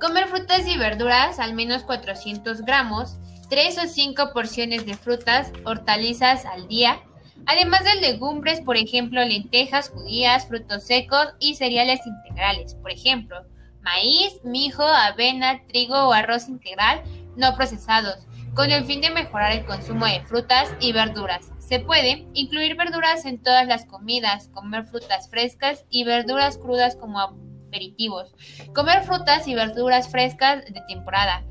Comer 0.00 0.26
frutas 0.26 0.66
y 0.66 0.76
verduras, 0.76 1.38
al 1.38 1.54
menos 1.54 1.84
400 1.84 2.62
gramos, 2.62 3.18
3 3.48 3.78
o 3.78 3.88
5 3.88 4.32
porciones 4.32 4.84
de 4.86 4.94
frutas, 4.94 5.52
hortalizas 5.64 6.44
al 6.44 6.68
día, 6.68 7.00
además 7.46 7.84
de 7.84 8.00
legumbres, 8.00 8.60
por 8.60 8.76
ejemplo, 8.76 9.24
lentejas, 9.24 9.90
judías, 9.90 10.46
frutos 10.46 10.84
secos 10.84 11.28
y 11.40 11.54
cereales 11.54 12.00
integrales, 12.06 12.74
por 12.74 12.90
ejemplo, 12.90 13.44
maíz, 13.80 14.40
mijo, 14.44 14.82
avena, 14.82 15.62
trigo 15.66 15.94
o 15.94 16.12
arroz 16.12 16.48
integral 16.48 17.02
no 17.36 17.54
procesados, 17.54 18.26
con 18.54 18.70
el 18.70 18.84
fin 18.84 19.00
de 19.00 19.10
mejorar 19.10 19.52
el 19.52 19.64
consumo 19.64 20.04
de 20.06 20.20
frutas 20.22 20.68
y 20.80 20.92
verduras. 20.92 21.52
Se 21.58 21.78
puede 21.80 22.26
incluir 22.34 22.76
verduras 22.76 23.24
en 23.24 23.42
todas 23.42 23.66
las 23.66 23.84
comidas, 23.84 24.48
comer 24.48 24.84
frutas 24.86 25.30
frescas 25.30 25.84
y 25.90 26.04
verduras 26.04 26.58
crudas 26.58 26.96
como 26.96 27.20
aperitivos, 27.20 28.34
comer 28.74 29.04
frutas 29.04 29.46
y 29.46 29.54
verduras 29.54 30.10
frescas 30.10 30.64
de 30.64 30.80
temporada. 30.88 31.44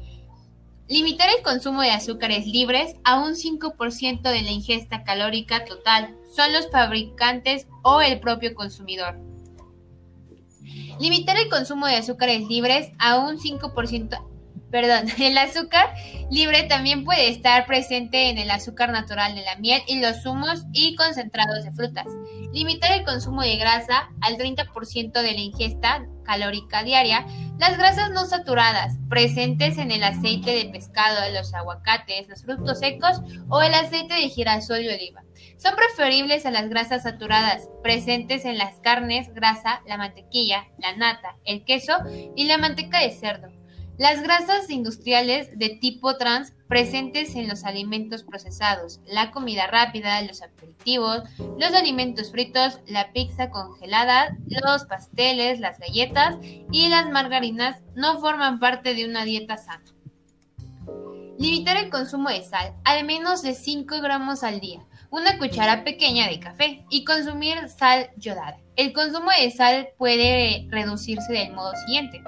Limitar 0.89 1.27
el 1.35 1.43
consumo 1.43 1.81
de 1.81 1.91
azúcares 1.91 2.47
libres 2.47 2.95
a 3.03 3.19
un 3.19 3.33
5% 3.33 4.21
de 4.21 4.41
la 4.41 4.51
ingesta 4.51 5.03
calórica 5.03 5.65
total. 5.65 6.15
Son 6.33 6.53
los 6.53 6.71
fabricantes 6.71 7.67
o 7.83 7.99
el 7.99 8.21
propio 8.21 8.55
consumidor. 8.55 9.19
Limitar 10.99 11.37
el 11.37 11.49
consumo 11.49 11.87
de 11.87 11.95
azúcares 11.95 12.47
libres 12.47 12.91
a 12.99 13.19
un 13.19 13.37
5% 13.37 14.36
Perdón, 14.71 15.05
el 15.19 15.37
azúcar 15.37 15.93
libre 16.29 16.63
también 16.63 17.05
puede 17.05 17.29
estar 17.29 17.65
presente 17.65 18.29
en 18.29 18.37
el 18.37 18.51
azúcar 18.51 18.91
natural 18.91 19.35
de 19.35 19.43
la 19.43 19.55
miel 19.57 19.81
y 19.87 19.99
los 19.99 20.23
zumos 20.23 20.65
y 20.73 20.95
concentrados 20.95 21.63
de 21.63 21.71
frutas. 21.71 22.07
Limitar 22.51 22.91
el 22.91 23.05
consumo 23.05 23.41
de 23.41 23.57
grasa 23.57 24.09
al 24.21 24.37
30% 24.37 25.11
de 25.13 25.31
la 25.31 25.39
ingesta 25.39 26.05
calórica 26.23 26.83
diaria. 26.83 27.25
Las 27.57 27.77
grasas 27.77 28.11
no 28.11 28.25
saturadas 28.25 28.97
presentes 29.09 29.77
en 29.77 29.91
el 29.91 30.03
aceite 30.03 30.51
de 30.51 30.69
pescado, 30.69 31.17
los 31.33 31.53
aguacates, 31.53 32.27
los 32.27 32.43
frutos 32.43 32.79
secos 32.79 33.21
o 33.49 33.61
el 33.61 33.73
aceite 33.73 34.15
de 34.15 34.29
girasol 34.29 34.81
y 34.81 34.89
oliva. 34.89 35.23
Son 35.57 35.73
preferibles 35.75 36.45
a 36.45 36.51
las 36.51 36.69
grasas 36.69 37.03
saturadas 37.03 37.69
presentes 37.81 38.45
en 38.45 38.57
las 38.57 38.79
carnes, 38.81 39.33
grasa, 39.33 39.81
la 39.87 39.97
mantequilla, 39.97 40.67
la 40.77 40.95
nata, 40.95 41.37
el 41.45 41.63
queso 41.63 41.93
y 42.35 42.45
la 42.45 42.57
manteca 42.57 42.99
de 42.99 43.11
cerdo. 43.11 43.56
Las 43.97 44.21
grasas 44.21 44.69
industriales 44.69 45.57
de 45.57 45.69
tipo 45.69 46.17
trans 46.17 46.53
presentes 46.67 47.35
en 47.35 47.47
los 47.47 47.63
alimentos 47.63 48.21
procesados, 48.21 48.99
la 49.07 49.31
comida 49.31 49.65
rápida, 49.65 50.21
los 50.21 50.43
aperitivos, 50.43 51.23
los 51.57 51.73
alimentos 51.73 52.31
fritos, 52.31 52.79
la 52.85 53.11
pizza 53.11 53.49
congelada, 53.49 54.37
los 54.45 54.85
pasteles, 54.85 55.59
las 55.59 55.79
galletas 55.79 56.35
y 56.71 56.89
las 56.89 57.09
margarinas 57.09 57.81
no 57.95 58.19
forman 58.19 58.59
parte 58.59 58.93
de 58.93 59.05
una 59.05 59.25
dieta 59.25 59.57
sana. 59.57 59.83
Limitar 61.39 61.77
el 61.77 61.89
consumo 61.89 62.29
de 62.29 62.43
sal 62.43 62.75
al 62.83 63.03
menos 63.03 63.41
de 63.41 63.55
5 63.55 63.99
gramos 64.01 64.43
al 64.43 64.59
día, 64.59 64.85
una 65.09 65.39
cuchara 65.39 65.83
pequeña 65.83 66.27
de 66.27 66.39
café 66.39 66.85
y 66.91 67.03
consumir 67.03 67.67
sal 67.69 68.11
yodada. 68.17 68.59
El 68.75 68.93
consumo 68.93 69.31
de 69.39 69.49
sal 69.49 69.89
puede 69.97 70.67
reducirse 70.69 71.33
del 71.33 71.53
modo 71.53 71.71
siguiente 71.85 72.21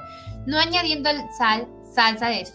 no 0.49 0.57
añadiendo 0.57 1.11
sal, 1.37 1.67
salsa 1.93 2.29
de, 2.29 2.47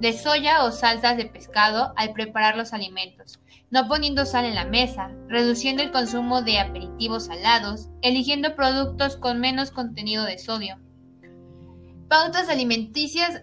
de 0.00 0.12
soya 0.14 0.64
o 0.64 0.72
salsas 0.72 1.18
de 1.18 1.26
pescado 1.26 1.92
al 1.96 2.14
preparar 2.14 2.56
los 2.56 2.72
alimentos, 2.72 3.38
no 3.70 3.86
poniendo 3.86 4.24
sal 4.24 4.46
en 4.46 4.54
la 4.54 4.64
mesa, 4.64 5.10
reduciendo 5.28 5.82
el 5.82 5.92
consumo 5.92 6.40
de 6.40 6.58
aperitivos 6.58 7.26
salados, 7.26 7.90
eligiendo 8.00 8.56
productos 8.56 9.18
con 9.18 9.40
menos 9.40 9.70
contenido 9.70 10.24
de 10.24 10.38
sodio. 10.38 10.78
Pautas 12.08 12.48
alimenticias 12.48 13.42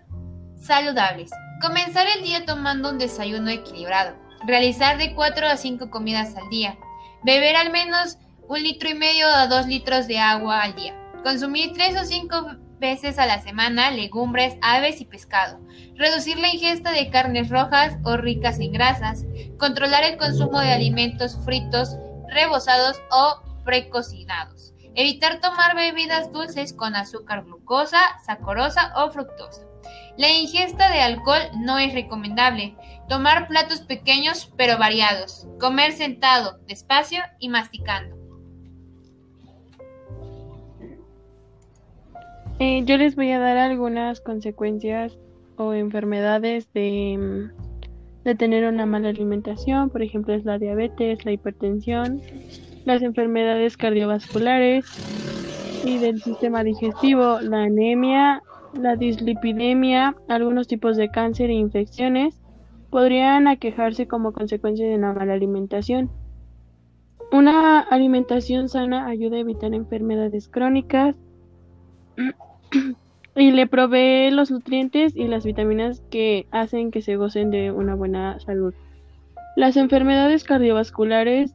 saludables. 0.60 1.30
Comenzar 1.62 2.08
el 2.18 2.24
día 2.24 2.44
tomando 2.44 2.90
un 2.90 2.98
desayuno 2.98 3.52
equilibrado. 3.52 4.16
Realizar 4.48 4.98
de 4.98 5.14
4 5.14 5.46
a 5.46 5.58
5 5.58 5.92
comidas 5.92 6.36
al 6.36 6.50
día. 6.50 6.76
Beber 7.24 7.56
al 7.56 7.72
menos 7.72 8.18
un 8.48 8.64
litro 8.64 8.90
y 8.90 8.96
medio 8.96 9.28
a 9.28 9.46
2 9.46 9.68
litros 9.68 10.08
de 10.08 10.18
agua 10.18 10.64
al 10.64 10.76
día. 10.76 10.96
Consumir 11.24 11.74
3 11.74 12.02
o 12.02 12.04
5 12.04 12.65
veces 12.86 13.18
a 13.18 13.26
la 13.26 13.42
semana 13.42 13.90
legumbres, 13.90 14.58
aves 14.62 15.02
y 15.02 15.06
pescado. 15.06 15.60
Reducir 15.96 16.38
la 16.38 16.50
ingesta 16.50 16.92
de 16.92 17.10
carnes 17.10 17.50
rojas 17.50 17.98
o 18.04 18.16
ricas 18.16 18.60
en 18.60 18.74
grasas. 18.74 19.26
Controlar 19.58 20.04
el 20.04 20.18
consumo 20.18 20.60
de 20.60 20.72
alimentos 20.72 21.40
fritos, 21.44 21.98
rebozados 22.30 23.02
o 23.10 23.42
precocinados. 23.64 24.76
Evitar 24.94 25.42
tomar 25.42 25.76
bebidas 25.76 26.32
dulces 26.32 26.74
con 26.74 26.96
azúcar 26.96 27.44
glucosa, 27.44 28.00
sacorosa 28.24 28.94
o 28.96 29.10
fructosa. 29.10 29.62
La 30.16 30.30
ingesta 30.30 30.92
de 30.92 31.02
alcohol 31.02 31.42
no 31.58 31.80
es 31.80 31.92
recomendable. 31.94 32.76
Tomar 33.10 33.48
platos 33.48 33.82
pequeños 33.82 34.54
pero 34.56 34.78
variados. 34.78 35.48
Comer 35.60 35.92
sentado, 35.92 36.60
despacio 36.68 37.24
y 37.40 37.50
masticando. 37.50 38.15
Eh, 42.60 42.84
yo 42.86 42.98
les 42.98 43.18
voy 43.18 43.32
a 43.32 43.40
dar 43.40 43.58
algunas 43.58 44.22
consecuencias 44.22 45.18
o 45.58 45.74
enfermedades 45.74 46.72
de, 46.74 47.50
de 48.24 48.36
tener 48.36 48.66
una 48.66 48.86
mala 48.86 49.10
alimentación, 49.10 49.90
por 49.90 50.02
ejemplo 50.02 50.34
es 50.34 50.46
la 50.46 50.58
diabetes, 50.58 51.26
la 51.26 51.34
hipertensión, 51.34 52.22
las 52.86 53.02
enfermedades 53.02 53.76
cardiovasculares 53.76 54.86
y 55.84 55.98
del 55.98 56.22
sistema 56.22 56.64
digestivo, 56.64 57.42
la 57.42 57.64
anemia, 57.64 58.42
la 58.74 58.96
dislipidemia, 58.96 60.16
algunos 60.30 60.68
tipos 60.68 60.96
de 60.96 61.10
cáncer 61.10 61.50
e 61.50 61.54
infecciones 61.54 62.40
podrían 62.90 63.50
aquejarse 63.50 64.08
como 64.08 64.32
consecuencia 64.32 64.88
de 64.88 64.96
una 64.96 65.12
mala 65.12 65.34
alimentación. 65.34 66.10
Una 67.32 67.82
alimentación 67.82 68.70
sana 68.70 69.08
ayuda 69.08 69.36
a 69.36 69.42
evitar 69.42 69.74
enfermedades 69.74 70.48
crónicas, 70.48 71.18
y 73.36 73.52
le 73.52 73.68
provee 73.68 74.32
los 74.32 74.52
nutrientes 74.52 75.16
y 75.16 75.28
las 75.28 75.46
vitaminas 75.46 76.02
que 76.10 76.48
hacen 76.52 76.92
que 76.92 77.02
se 77.02 77.16
gocen 77.18 77.52
de 77.52 77.72
una 77.72 77.96
buena 77.96 78.40
salud. 78.40 78.74
Las 79.56 79.78
enfermedades 79.78 80.44
cardiovasculares, 80.44 81.54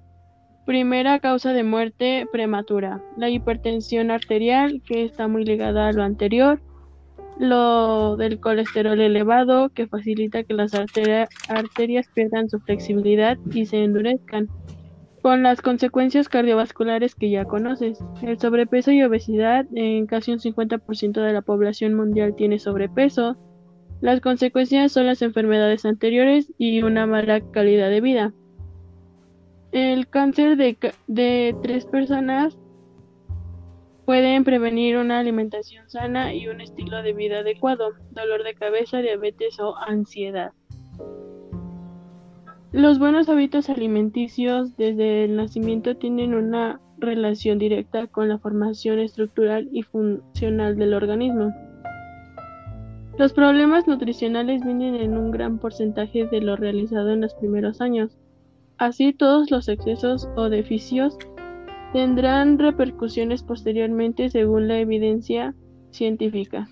primera 0.66 1.18
causa 1.18 1.52
de 1.52 1.64
muerte 1.64 2.26
prematura, 2.32 3.02
la 3.16 3.28
hipertensión 3.28 4.10
arterial, 4.10 4.82
que 4.86 5.04
está 5.04 5.28
muy 5.28 5.44
ligada 5.44 5.88
a 5.88 5.92
lo 5.92 6.02
anterior, 6.02 6.60
lo 7.38 8.16
del 8.16 8.38
colesterol 8.38 9.00
elevado, 9.00 9.70
que 9.70 9.86
facilita 9.86 10.44
que 10.44 10.52
las 10.52 10.74
arterias 10.74 12.06
pierdan 12.14 12.50
su 12.50 12.60
flexibilidad 12.60 13.38
y 13.52 13.64
se 13.64 13.82
endurezcan 13.82 14.48
con 15.22 15.42
las 15.42 15.60
consecuencias 15.60 16.28
cardiovasculares 16.28 17.14
que 17.14 17.30
ya 17.30 17.44
conoces. 17.44 17.98
El 18.22 18.38
sobrepeso 18.38 18.90
y 18.90 19.02
obesidad, 19.02 19.66
en 19.74 20.06
casi 20.06 20.32
un 20.32 20.38
50% 20.38 21.20
de 21.20 21.32
la 21.32 21.42
población 21.42 21.94
mundial 21.94 22.34
tiene 22.34 22.58
sobrepeso. 22.58 23.36
Las 24.00 24.20
consecuencias 24.20 24.92
son 24.92 25.06
las 25.06 25.20
enfermedades 25.20 25.84
anteriores 25.84 26.52
y 26.56 26.82
una 26.82 27.06
mala 27.06 27.40
calidad 27.40 27.90
de 27.90 28.00
vida. 28.00 28.32
El 29.72 30.08
cáncer 30.08 30.56
de, 30.56 30.76
de 31.06 31.54
tres 31.62 31.84
personas 31.84 32.58
pueden 34.06 34.42
prevenir 34.42 34.96
una 34.96 35.20
alimentación 35.20 35.88
sana 35.88 36.34
y 36.34 36.48
un 36.48 36.60
estilo 36.60 37.02
de 37.02 37.12
vida 37.12 37.40
adecuado, 37.40 37.92
dolor 38.10 38.42
de 38.42 38.54
cabeza, 38.54 38.98
diabetes 38.98 39.60
o 39.60 39.76
ansiedad. 39.76 40.52
Los 42.72 43.00
buenos 43.00 43.28
hábitos 43.28 43.68
alimenticios 43.68 44.76
desde 44.76 45.24
el 45.24 45.34
nacimiento 45.34 45.96
tienen 45.96 46.34
una 46.34 46.80
relación 46.98 47.58
directa 47.58 48.06
con 48.06 48.28
la 48.28 48.38
formación 48.38 49.00
estructural 49.00 49.68
y 49.72 49.82
funcional 49.82 50.76
del 50.76 50.94
organismo. 50.94 51.52
Los 53.18 53.32
problemas 53.32 53.88
nutricionales 53.88 54.64
vienen 54.64 54.94
en 54.94 55.18
un 55.18 55.32
gran 55.32 55.58
porcentaje 55.58 56.26
de 56.26 56.40
lo 56.40 56.54
realizado 56.54 57.10
en 57.10 57.22
los 57.22 57.34
primeros 57.34 57.80
años. 57.80 58.16
Así 58.78 59.12
todos 59.12 59.50
los 59.50 59.68
excesos 59.68 60.28
o 60.36 60.48
deficios 60.48 61.18
tendrán 61.92 62.56
repercusiones 62.56 63.42
posteriormente 63.42 64.30
según 64.30 64.68
la 64.68 64.78
evidencia 64.78 65.56
científica. 65.90 66.68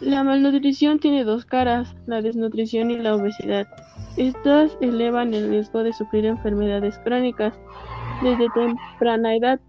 La 0.00 0.22
malnutrición 0.24 0.98
tiene 0.98 1.24
dos 1.24 1.46
caras, 1.46 1.96
la 2.06 2.20
desnutrición 2.20 2.90
y 2.90 2.98
la 2.98 3.14
obesidad. 3.14 3.66
Estas 4.18 4.76
elevan 4.82 5.32
el 5.32 5.48
riesgo 5.48 5.82
de 5.82 5.94
sufrir 5.94 6.26
enfermedades 6.26 6.98
crónicas 6.98 7.54
desde 8.22 8.48
temprana 8.50 9.34
edad. 9.34 9.60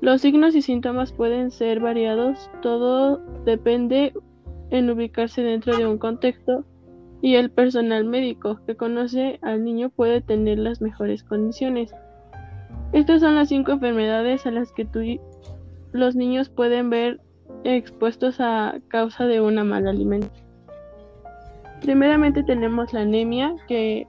Los 0.00 0.22
signos 0.22 0.56
y 0.56 0.62
síntomas 0.62 1.12
pueden 1.12 1.52
ser 1.52 1.78
variados, 1.78 2.50
todo 2.62 3.18
depende 3.44 4.12
en 4.70 4.90
ubicarse 4.90 5.42
dentro 5.42 5.76
de 5.76 5.86
un 5.86 5.98
contexto 5.98 6.64
y 7.22 7.36
el 7.36 7.50
personal 7.50 8.04
médico 8.04 8.60
que 8.66 8.76
conoce 8.76 9.38
al 9.40 9.64
niño 9.64 9.90
puede 9.90 10.20
tener 10.20 10.58
las 10.58 10.80
mejores 10.80 11.22
condiciones. 11.22 11.94
Estas 12.92 13.20
son 13.20 13.36
las 13.36 13.48
cinco 13.48 13.72
enfermedades 13.72 14.46
a 14.46 14.50
las 14.50 14.72
que 14.72 15.20
los 15.92 16.16
niños 16.16 16.48
pueden 16.48 16.90
ver 16.90 17.20
expuestos 17.64 18.40
a 18.40 18.78
causa 18.88 19.26
de 19.26 19.40
una 19.40 19.64
mala 19.64 19.90
alimentación. 19.90 20.46
Primeramente 21.82 22.42
tenemos 22.42 22.92
la 22.92 23.02
anemia, 23.02 23.54
que 23.68 24.06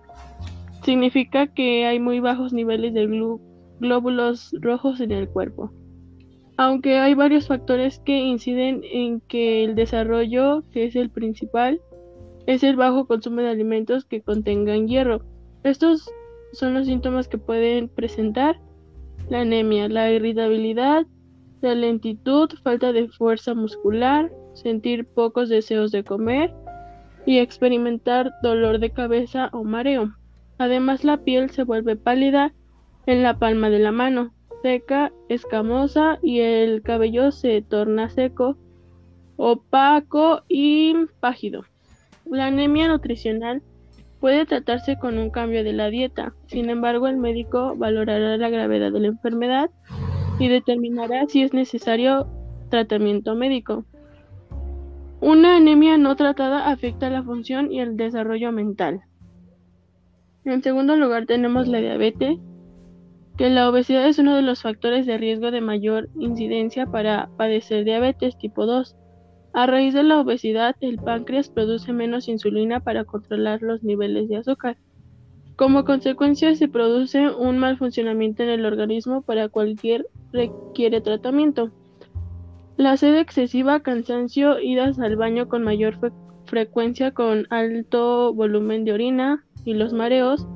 significa 0.83 1.47
que 1.47 1.85
hay 1.85 1.99
muy 1.99 2.19
bajos 2.19 2.53
niveles 2.53 2.93
de 2.93 3.07
glóbulos 3.79 4.55
rojos 4.61 4.99
en 5.01 5.11
el 5.11 5.27
cuerpo. 5.27 5.71
Aunque 6.55 6.97
hay 6.97 7.13
varios 7.13 7.47
factores 7.47 7.99
que 7.99 8.17
inciden 8.17 8.81
en 8.83 9.19
que 9.21 9.63
el 9.63 9.75
desarrollo, 9.75 10.63
que 10.71 10.85
es 10.85 10.95
el 10.95 11.09
principal, 11.09 11.81
es 12.47 12.63
el 12.63 12.77
bajo 12.77 13.05
consumo 13.05 13.41
de 13.41 13.49
alimentos 13.49 14.05
que 14.05 14.21
contengan 14.21 14.87
hierro. 14.87 15.21
Estos 15.63 16.09
son 16.53 16.73
los 16.73 16.87
síntomas 16.87 17.27
que 17.27 17.37
pueden 17.37 17.89
presentar 17.89 18.59
la 19.29 19.41
anemia, 19.41 19.89
la 19.89 20.09
irritabilidad, 20.11 21.05
la 21.61 21.75
lentitud, 21.75 22.49
falta 22.63 22.91
de 22.91 23.07
fuerza 23.07 23.53
muscular, 23.53 24.31
sentir 24.53 25.05
pocos 25.05 25.49
deseos 25.49 25.91
de 25.91 26.03
comer 26.03 26.53
y 27.25 27.39
experimentar 27.39 28.31
dolor 28.41 28.79
de 28.79 28.91
cabeza 28.91 29.49
o 29.53 29.63
mareo. 29.63 30.13
Además 30.57 31.03
la 31.03 31.17
piel 31.17 31.49
se 31.49 31.63
vuelve 31.63 31.95
pálida 31.95 32.53
en 33.05 33.23
la 33.23 33.37
palma 33.37 33.69
de 33.69 33.79
la 33.79 33.91
mano, 33.91 34.33
seca, 34.61 35.11
escamosa 35.29 36.19
y 36.21 36.39
el 36.39 36.81
cabello 36.81 37.31
se 37.31 37.61
torna 37.61 38.09
seco, 38.09 38.57
opaco 39.35 40.43
y 40.47 40.95
págido. 41.19 41.63
La 42.25 42.47
anemia 42.47 42.87
nutricional 42.87 43.61
puede 44.19 44.45
tratarse 44.45 44.97
con 44.97 45.17
un 45.17 45.29
cambio 45.29 45.63
de 45.63 45.73
la 45.73 45.89
dieta, 45.89 46.33
sin 46.47 46.69
embargo 46.69 47.07
el 47.07 47.17
médico 47.17 47.75
valorará 47.75 48.35
la 48.37 48.49
gravedad 48.49 48.91
de 48.91 48.99
la 48.99 49.07
enfermedad 49.07 49.69
y 50.39 50.47
determinará 50.47 51.25
si 51.27 51.41
es 51.41 51.53
necesario 51.53 52.27
tratamiento 52.69 53.35
médico. 53.35 53.85
Una 55.19 55.57
anemia 55.57 55.97
no 55.97 56.15
tratada 56.15 56.69
afecta 56.69 57.09
la 57.09 57.23
función 57.23 57.71
y 57.71 57.79
el 57.79 57.97
desarrollo 57.97 58.51
mental. 58.51 59.01
En 60.45 60.61
segundo 60.61 60.95
lugar 60.95 61.25
tenemos 61.25 61.67
la 61.67 61.79
diabetes, 61.79 62.37
que 63.37 63.49
la 63.49 63.69
obesidad 63.69 64.07
es 64.07 64.19
uno 64.19 64.35
de 64.35 64.41
los 64.41 64.61
factores 64.61 65.05
de 65.05 65.17
riesgo 65.17 65.51
de 65.51 65.61
mayor 65.61 66.09
incidencia 66.19 66.85
para 66.85 67.29
padecer 67.37 67.83
diabetes 67.83 68.37
tipo 68.37 68.65
2. 68.65 68.95
A 69.53 69.65
raíz 69.65 69.93
de 69.93 70.03
la 70.03 70.19
obesidad, 70.19 70.75
el 70.81 70.97
páncreas 70.97 71.49
produce 71.49 71.93
menos 71.93 72.27
insulina 72.27 72.79
para 72.79 73.03
controlar 73.03 73.61
los 73.61 73.83
niveles 73.83 74.29
de 74.29 74.37
azúcar. 74.37 74.77
Como 75.55 75.83
consecuencia, 75.85 76.55
se 76.55 76.67
produce 76.67 77.29
un 77.29 77.57
mal 77.57 77.77
funcionamiento 77.77 78.43
en 78.43 78.49
el 78.49 78.65
organismo 78.65 79.23
para 79.23 79.49
cualquier 79.49 80.05
requiere 80.31 81.01
tratamiento. 81.01 81.71
La 82.77 82.95
sed 82.97 83.15
excesiva, 83.15 83.79
cansancio, 83.79 84.59
idas 84.59 84.99
al 84.99 85.15
baño 85.15 85.47
con 85.47 85.63
mayor 85.63 85.97
frecuencia 86.45 87.11
con 87.11 87.47
alto 87.49 88.33
volumen 88.33 88.85
de 88.85 88.93
orina 88.93 89.43
y 89.65 89.73
los 89.73 89.93
mareos 89.93 90.47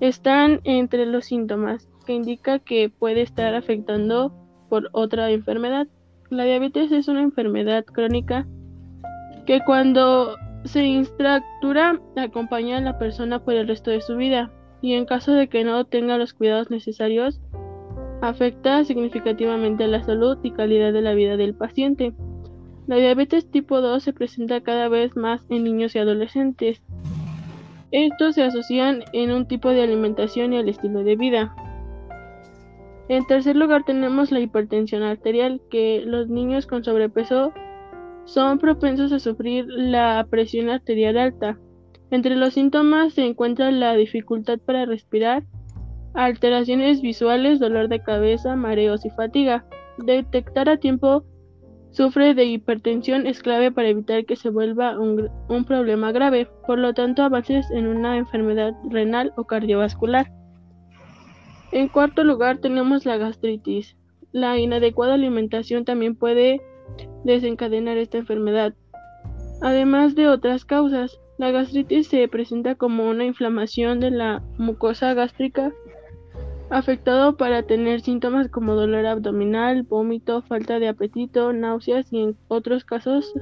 están 0.00 0.60
entre 0.64 1.06
los 1.06 1.26
síntomas 1.26 1.88
que 2.06 2.14
indica 2.14 2.58
que 2.58 2.88
puede 2.88 3.22
estar 3.22 3.54
afectando 3.54 4.32
por 4.68 4.88
otra 4.92 5.30
enfermedad. 5.30 5.88
La 6.30 6.44
diabetes 6.44 6.92
es 6.92 7.08
una 7.08 7.22
enfermedad 7.22 7.84
crónica 7.84 8.46
que 9.44 9.60
cuando 9.64 10.36
se 10.64 10.84
instructura 10.84 12.00
acompaña 12.16 12.78
a 12.78 12.80
la 12.80 12.98
persona 12.98 13.44
por 13.44 13.54
el 13.54 13.68
resto 13.68 13.90
de 13.90 14.00
su 14.00 14.16
vida 14.16 14.50
y 14.82 14.94
en 14.94 15.04
caso 15.04 15.32
de 15.32 15.48
que 15.48 15.64
no 15.64 15.84
tenga 15.84 16.18
los 16.18 16.32
cuidados 16.32 16.70
necesarios 16.70 17.40
afecta 18.20 18.84
significativamente 18.84 19.86
la 19.86 20.02
salud 20.02 20.38
y 20.42 20.50
calidad 20.52 20.92
de 20.92 21.02
la 21.02 21.14
vida 21.14 21.36
del 21.36 21.54
paciente. 21.54 22.14
La 22.86 22.96
diabetes 22.96 23.50
tipo 23.50 23.80
2 23.80 24.02
se 24.02 24.12
presenta 24.12 24.60
cada 24.60 24.88
vez 24.88 25.16
más 25.16 25.44
en 25.48 25.64
niños 25.64 25.94
y 25.94 25.98
adolescentes. 25.98 26.82
Estos 27.90 28.34
se 28.34 28.42
asocian 28.42 29.02
en 29.12 29.32
un 29.32 29.46
tipo 29.46 29.70
de 29.70 29.82
alimentación 29.82 30.52
y 30.52 30.58
al 30.58 30.68
estilo 30.68 31.02
de 31.02 31.16
vida. 31.16 31.54
En 33.08 33.26
tercer 33.26 33.56
lugar 33.56 33.84
tenemos 33.84 34.32
la 34.32 34.40
hipertensión 34.40 35.02
arterial, 35.02 35.60
que 35.70 36.02
los 36.04 36.28
niños 36.28 36.66
con 36.66 36.82
sobrepeso 36.82 37.52
son 38.24 38.58
propensos 38.58 39.12
a 39.12 39.20
sufrir 39.20 39.66
la 39.68 40.26
presión 40.28 40.68
arterial 40.68 41.16
alta. 41.16 41.58
Entre 42.10 42.34
los 42.34 42.54
síntomas 42.54 43.14
se 43.14 43.24
encuentra 43.24 43.70
la 43.70 43.94
dificultad 43.94 44.58
para 44.58 44.84
respirar, 44.84 45.44
alteraciones 46.16 47.02
visuales, 47.02 47.60
dolor 47.60 47.88
de 47.88 48.02
cabeza, 48.02 48.56
mareos 48.56 49.04
y 49.04 49.10
fatiga. 49.10 49.66
Detectar 49.98 50.68
a 50.68 50.78
tiempo 50.78 51.24
sufre 51.90 52.34
de 52.34 52.46
hipertensión 52.46 53.26
es 53.26 53.42
clave 53.42 53.70
para 53.70 53.88
evitar 53.88 54.24
que 54.24 54.36
se 54.36 54.48
vuelva 54.48 54.98
un, 54.98 55.64
problema 55.66 56.12
grave, 56.12 56.48
por 56.66 56.78
lo 56.78 56.94
tanto 56.94 57.22
avances 57.22 57.70
en 57.70 57.86
una 57.86 58.16
enfermedad 58.16 58.74
renal 58.90 59.32
o 59.36 59.44
cardiovascular. 59.44 60.32
En 61.70 61.88
cuarto 61.88 62.24
lugar 62.24 62.58
tenemos 62.58 63.04
la 63.04 63.18
gastritis. 63.18 63.96
La 64.32 64.58
inadecuada 64.58 65.14
alimentación 65.14 65.84
también 65.84 66.16
puede 66.16 66.62
desencadenar 67.24 67.98
esta 67.98 68.18
enfermedad. 68.18 68.74
Además 69.60 70.14
de 70.14 70.28
otras 70.28 70.64
causas, 70.64 71.18
la 71.38 71.50
gastritis 71.50 72.08
se 72.08 72.26
presenta 72.28 72.74
como 72.74 73.08
una 73.08 73.24
inflamación 73.24 74.00
de 74.00 74.10
la 74.10 74.42
mucosa 74.58 75.12
gástrica 75.12 75.72
afectado 76.70 77.36
para 77.36 77.62
tener 77.62 78.00
síntomas 78.00 78.48
como 78.48 78.74
dolor 78.74 79.06
abdominal, 79.06 79.82
vómito, 79.84 80.42
falta 80.42 80.78
de 80.78 80.88
apetito, 80.88 81.52
náuseas 81.52 82.12
y 82.12 82.20
en 82.20 82.36
otros 82.48 82.84
casos 82.84 83.32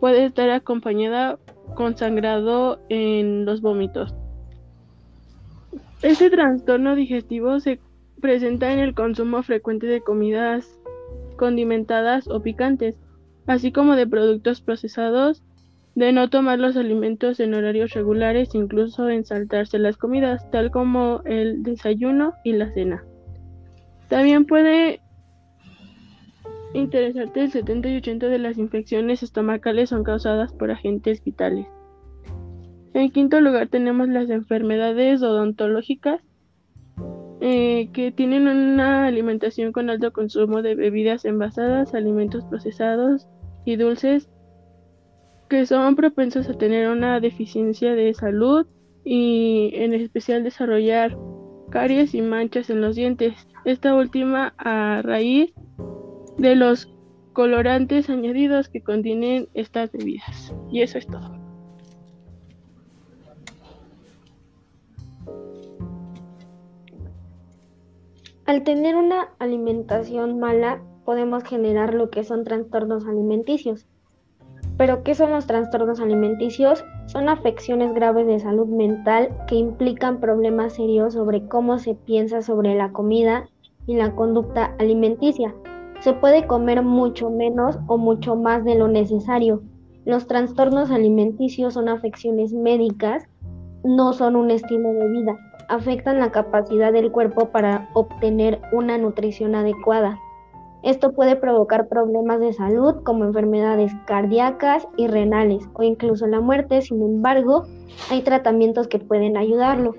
puede 0.00 0.24
estar 0.24 0.50
acompañada 0.50 1.38
con 1.74 1.96
sangrado 1.96 2.80
en 2.88 3.44
los 3.44 3.60
vómitos. 3.60 4.14
Este 6.02 6.30
trastorno 6.30 6.94
digestivo 6.94 7.60
se 7.60 7.80
presenta 8.20 8.72
en 8.72 8.78
el 8.78 8.94
consumo 8.94 9.42
frecuente 9.42 9.86
de 9.86 10.00
comidas 10.00 10.78
condimentadas 11.36 12.28
o 12.28 12.42
picantes, 12.42 12.96
así 13.46 13.72
como 13.72 13.96
de 13.96 14.06
productos 14.06 14.60
procesados, 14.60 15.42
de 16.00 16.14
no 16.14 16.30
tomar 16.30 16.58
los 16.58 16.78
alimentos 16.78 17.40
en 17.40 17.52
horarios 17.52 17.92
regulares, 17.92 18.54
incluso 18.54 19.10
en 19.10 19.26
saltarse 19.26 19.78
las 19.78 19.98
comidas, 19.98 20.50
tal 20.50 20.70
como 20.70 21.20
el 21.26 21.62
desayuno 21.62 22.32
y 22.42 22.54
la 22.54 22.72
cena. 22.72 23.04
También 24.08 24.46
puede 24.46 25.02
interesarte 26.72 27.42
el 27.42 27.50
70 27.50 27.90
y 27.90 27.96
80 27.98 28.28
de 28.28 28.38
las 28.38 28.56
infecciones 28.56 29.22
estomacales 29.22 29.90
son 29.90 30.02
causadas 30.02 30.54
por 30.54 30.70
agentes 30.70 31.22
vitales. 31.22 31.66
En 32.94 33.10
quinto 33.10 33.38
lugar 33.42 33.68
tenemos 33.68 34.08
las 34.08 34.30
enfermedades 34.30 35.22
odontológicas 35.22 36.22
eh, 37.42 37.90
que 37.92 38.10
tienen 38.10 38.48
una 38.48 39.04
alimentación 39.04 39.70
con 39.70 39.90
alto 39.90 40.14
consumo 40.14 40.62
de 40.62 40.76
bebidas 40.76 41.26
envasadas, 41.26 41.92
alimentos 41.92 42.46
procesados 42.46 43.28
y 43.66 43.76
dulces 43.76 44.30
que 45.50 45.66
son 45.66 45.96
propensos 45.96 46.48
a 46.48 46.54
tener 46.54 46.88
una 46.88 47.18
deficiencia 47.18 47.96
de 47.96 48.14
salud 48.14 48.66
y 49.04 49.72
en 49.74 49.92
especial 49.94 50.44
desarrollar 50.44 51.18
caries 51.70 52.14
y 52.14 52.22
manchas 52.22 52.70
en 52.70 52.80
los 52.80 52.94
dientes. 52.94 53.34
Esta 53.64 53.94
última 53.96 54.54
a 54.58 55.02
raíz 55.02 55.52
de 56.38 56.54
los 56.54 56.94
colorantes 57.32 58.08
añadidos 58.08 58.68
que 58.68 58.80
contienen 58.80 59.48
estas 59.52 59.90
bebidas. 59.90 60.54
Y 60.70 60.82
eso 60.82 60.98
es 60.98 61.06
todo. 61.08 61.36
Al 68.46 68.62
tener 68.62 68.94
una 68.94 69.30
alimentación 69.40 70.38
mala, 70.38 70.80
podemos 71.04 71.42
generar 71.42 71.94
lo 71.94 72.08
que 72.10 72.22
son 72.22 72.44
trastornos 72.44 73.04
alimenticios. 73.04 73.89
¿Pero 74.80 75.02
qué 75.02 75.14
son 75.14 75.32
los 75.32 75.46
trastornos 75.46 76.00
alimenticios? 76.00 76.86
Son 77.04 77.28
afecciones 77.28 77.92
graves 77.92 78.26
de 78.26 78.38
salud 78.38 78.66
mental 78.66 79.28
que 79.46 79.56
implican 79.56 80.20
problemas 80.20 80.72
serios 80.72 81.12
sobre 81.12 81.46
cómo 81.48 81.78
se 81.78 81.94
piensa 81.94 82.40
sobre 82.40 82.74
la 82.74 82.90
comida 82.90 83.46
y 83.86 83.96
la 83.96 84.16
conducta 84.16 84.74
alimenticia. 84.78 85.54
Se 86.00 86.14
puede 86.14 86.46
comer 86.46 86.80
mucho 86.80 87.28
menos 87.28 87.78
o 87.88 87.98
mucho 87.98 88.36
más 88.36 88.64
de 88.64 88.74
lo 88.74 88.88
necesario. 88.88 89.62
Los 90.06 90.26
trastornos 90.26 90.90
alimenticios 90.90 91.74
son 91.74 91.90
afecciones 91.90 92.54
médicas, 92.54 93.28
no 93.84 94.14
son 94.14 94.34
un 94.34 94.50
estilo 94.50 94.94
de 94.94 95.08
vida 95.10 95.38
afectan 95.68 96.18
la 96.18 96.32
capacidad 96.32 96.92
del 96.92 97.12
cuerpo 97.12 97.50
para 97.50 97.88
obtener 97.92 98.60
una 98.72 98.98
nutrición 98.98 99.54
adecuada. 99.54 100.18
Esto 100.82 101.12
puede 101.12 101.36
provocar 101.36 101.88
problemas 101.88 102.40
de 102.40 102.52
salud 102.52 103.02
como 103.04 103.24
enfermedades 103.24 103.92
cardíacas 104.06 104.88
y 104.96 105.08
renales 105.08 105.68
o 105.74 105.82
incluso 105.82 106.26
la 106.26 106.40
muerte, 106.40 106.80
sin 106.80 107.02
embargo, 107.02 107.64
hay 108.10 108.22
tratamientos 108.22 108.88
que 108.88 108.98
pueden 108.98 109.36
ayudarlo. 109.36 109.94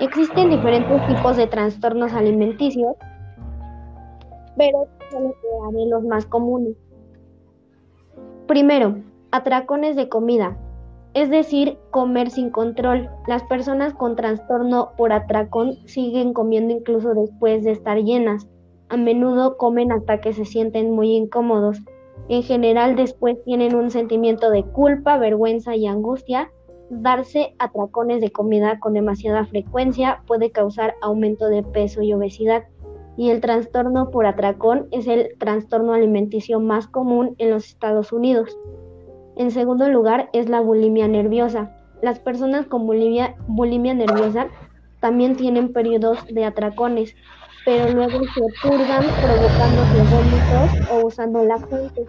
Existen 0.00 0.50
diferentes 0.50 1.06
tipos 1.06 1.36
de 1.36 1.46
trastornos 1.46 2.12
alimenticios, 2.12 2.94
pero 4.56 4.86
son 5.10 5.32
los 5.90 6.04
más 6.04 6.26
comunes. 6.26 6.76
Primero, 8.46 8.96
atracones 9.30 9.96
de 9.96 10.08
comida 10.08 10.58
es 11.16 11.30
decir, 11.30 11.78
comer 11.92 12.30
sin 12.30 12.50
control. 12.50 13.08
Las 13.26 13.42
personas 13.44 13.94
con 13.94 14.16
trastorno 14.16 14.90
por 14.98 15.14
atracón 15.14 15.78
siguen 15.86 16.34
comiendo 16.34 16.74
incluso 16.74 17.14
después 17.14 17.64
de 17.64 17.70
estar 17.70 17.96
llenas. 17.96 18.46
A 18.88 18.96
menudo 18.96 19.56
comen 19.56 19.90
hasta 19.90 20.20
que 20.20 20.32
se 20.32 20.44
sienten 20.44 20.92
muy 20.92 21.14
incómodos. 21.16 21.82
En 22.28 22.42
general 22.42 22.96
después 22.96 23.42
tienen 23.44 23.74
un 23.74 23.90
sentimiento 23.90 24.50
de 24.50 24.64
culpa, 24.64 25.18
vergüenza 25.18 25.74
y 25.74 25.86
angustia. 25.86 26.50
Darse 26.88 27.54
atracones 27.58 28.20
de 28.20 28.30
comida 28.30 28.78
con 28.78 28.94
demasiada 28.94 29.44
frecuencia 29.44 30.22
puede 30.26 30.50
causar 30.50 30.94
aumento 31.02 31.48
de 31.48 31.62
peso 31.62 32.02
y 32.02 32.12
obesidad. 32.12 32.64
Y 33.16 33.30
el 33.30 33.40
trastorno 33.40 34.10
por 34.10 34.26
atracón 34.26 34.86
es 34.92 35.08
el 35.08 35.36
trastorno 35.38 35.94
alimenticio 35.94 36.60
más 36.60 36.86
común 36.86 37.34
en 37.38 37.50
los 37.50 37.66
Estados 37.66 38.12
Unidos. 38.12 38.56
En 39.36 39.50
segundo 39.50 39.88
lugar 39.88 40.30
es 40.32 40.48
la 40.48 40.60
bulimia 40.60 41.08
nerviosa. 41.08 41.76
Las 42.02 42.20
personas 42.20 42.66
con 42.66 42.86
bulimia, 42.86 43.34
nerviosa 43.94 44.48
también 45.00 45.36
tienen 45.36 45.72
periodos 45.72 46.24
de 46.26 46.44
atracones, 46.44 47.14
pero 47.66 47.92
luego 47.92 48.20
se 48.32 48.40
purgan 48.62 49.10
provocándose 49.20 50.04
vómitos 50.04 50.70
o 50.88 51.04
usando 51.04 51.44
laxantes. 51.44 52.06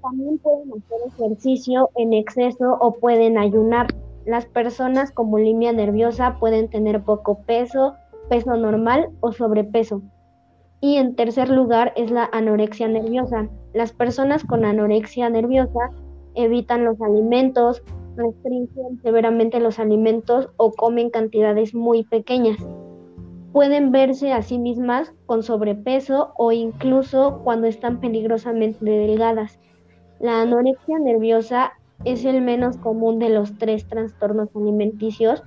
También 0.00 0.38
pueden 0.38 0.70
hacer 0.70 0.98
ejercicio 1.14 1.90
en 1.96 2.14
exceso 2.14 2.78
o 2.80 2.94
pueden 2.94 3.36
ayunar. 3.36 3.88
Las 4.24 4.46
personas 4.46 5.12
con 5.12 5.30
bulimia 5.30 5.72
nerviosa 5.72 6.38
pueden 6.40 6.70
tener 6.70 7.02
poco 7.02 7.42
peso, 7.42 7.94
peso 8.30 8.56
normal 8.56 9.10
o 9.20 9.30
sobrepeso. 9.30 10.00
Y 10.80 10.96
en 10.96 11.14
tercer 11.14 11.50
lugar 11.50 11.92
es 11.94 12.10
la 12.10 12.30
anorexia 12.32 12.88
nerviosa. 12.88 13.48
Las 13.74 13.92
personas 13.92 14.42
con 14.42 14.64
anorexia 14.64 15.28
nerviosa 15.28 15.90
evitan 16.34 16.86
los 16.86 16.98
alimentos, 17.02 17.82
restringen 18.16 19.02
severamente 19.02 19.60
los 19.60 19.78
alimentos 19.78 20.48
o 20.56 20.72
comen 20.72 21.10
cantidades 21.10 21.74
muy 21.74 22.04
pequeñas. 22.04 22.56
Pueden 23.52 23.92
verse 23.92 24.32
a 24.32 24.42
sí 24.42 24.58
mismas 24.58 25.12
con 25.26 25.42
sobrepeso 25.42 26.32
o 26.36 26.52
incluso 26.52 27.40
cuando 27.44 27.66
están 27.66 28.00
peligrosamente 28.00 28.84
delgadas. 28.84 29.58
La 30.20 30.40
anorexia 30.40 30.98
nerviosa 30.98 31.72
es 32.04 32.24
el 32.24 32.40
menos 32.40 32.76
común 32.78 33.18
de 33.18 33.28
los 33.28 33.58
tres 33.58 33.86
trastornos 33.86 34.48
alimenticios, 34.54 35.42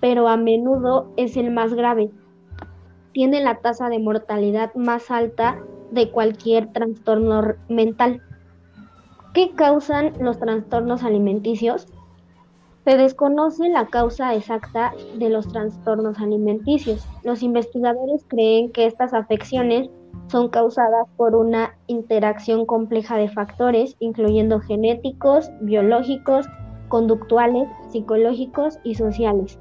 pero 0.00 0.28
a 0.28 0.36
menudo 0.36 1.12
es 1.16 1.36
el 1.36 1.50
más 1.50 1.74
grave 1.74 2.10
tiene 3.16 3.40
la 3.40 3.54
tasa 3.62 3.88
de 3.88 3.98
mortalidad 3.98 4.74
más 4.74 5.10
alta 5.10 5.58
de 5.90 6.10
cualquier 6.10 6.70
trastorno 6.70 7.54
mental. 7.66 8.20
¿Qué 9.32 9.52
causan 9.54 10.12
los 10.20 10.38
trastornos 10.38 11.02
alimenticios? 11.02 11.86
Se 12.86 12.96
desconoce 12.96 13.68
la 13.68 13.86
causa 13.86 14.32
exacta 14.36 14.94
de 15.18 15.28
los 15.28 15.48
trastornos 15.48 16.20
alimenticios. 16.20 17.04
Los 17.24 17.42
investigadores 17.42 18.24
creen 18.28 18.70
que 18.70 18.86
estas 18.86 19.12
afecciones 19.12 19.90
son 20.28 20.50
causadas 20.50 21.08
por 21.16 21.34
una 21.34 21.76
interacción 21.88 22.64
compleja 22.64 23.16
de 23.16 23.28
factores, 23.28 23.96
incluyendo 23.98 24.60
genéticos, 24.60 25.50
biológicos, 25.62 26.46
conductuales, 26.86 27.68
psicológicos 27.88 28.78
y 28.84 28.94
sociales. 28.94 29.58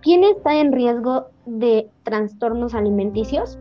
¿Quién 0.00 0.24
está 0.24 0.58
en 0.58 0.72
riesgo 0.72 1.26
de 1.44 1.90
trastornos 2.04 2.74
alimenticios? 2.74 3.58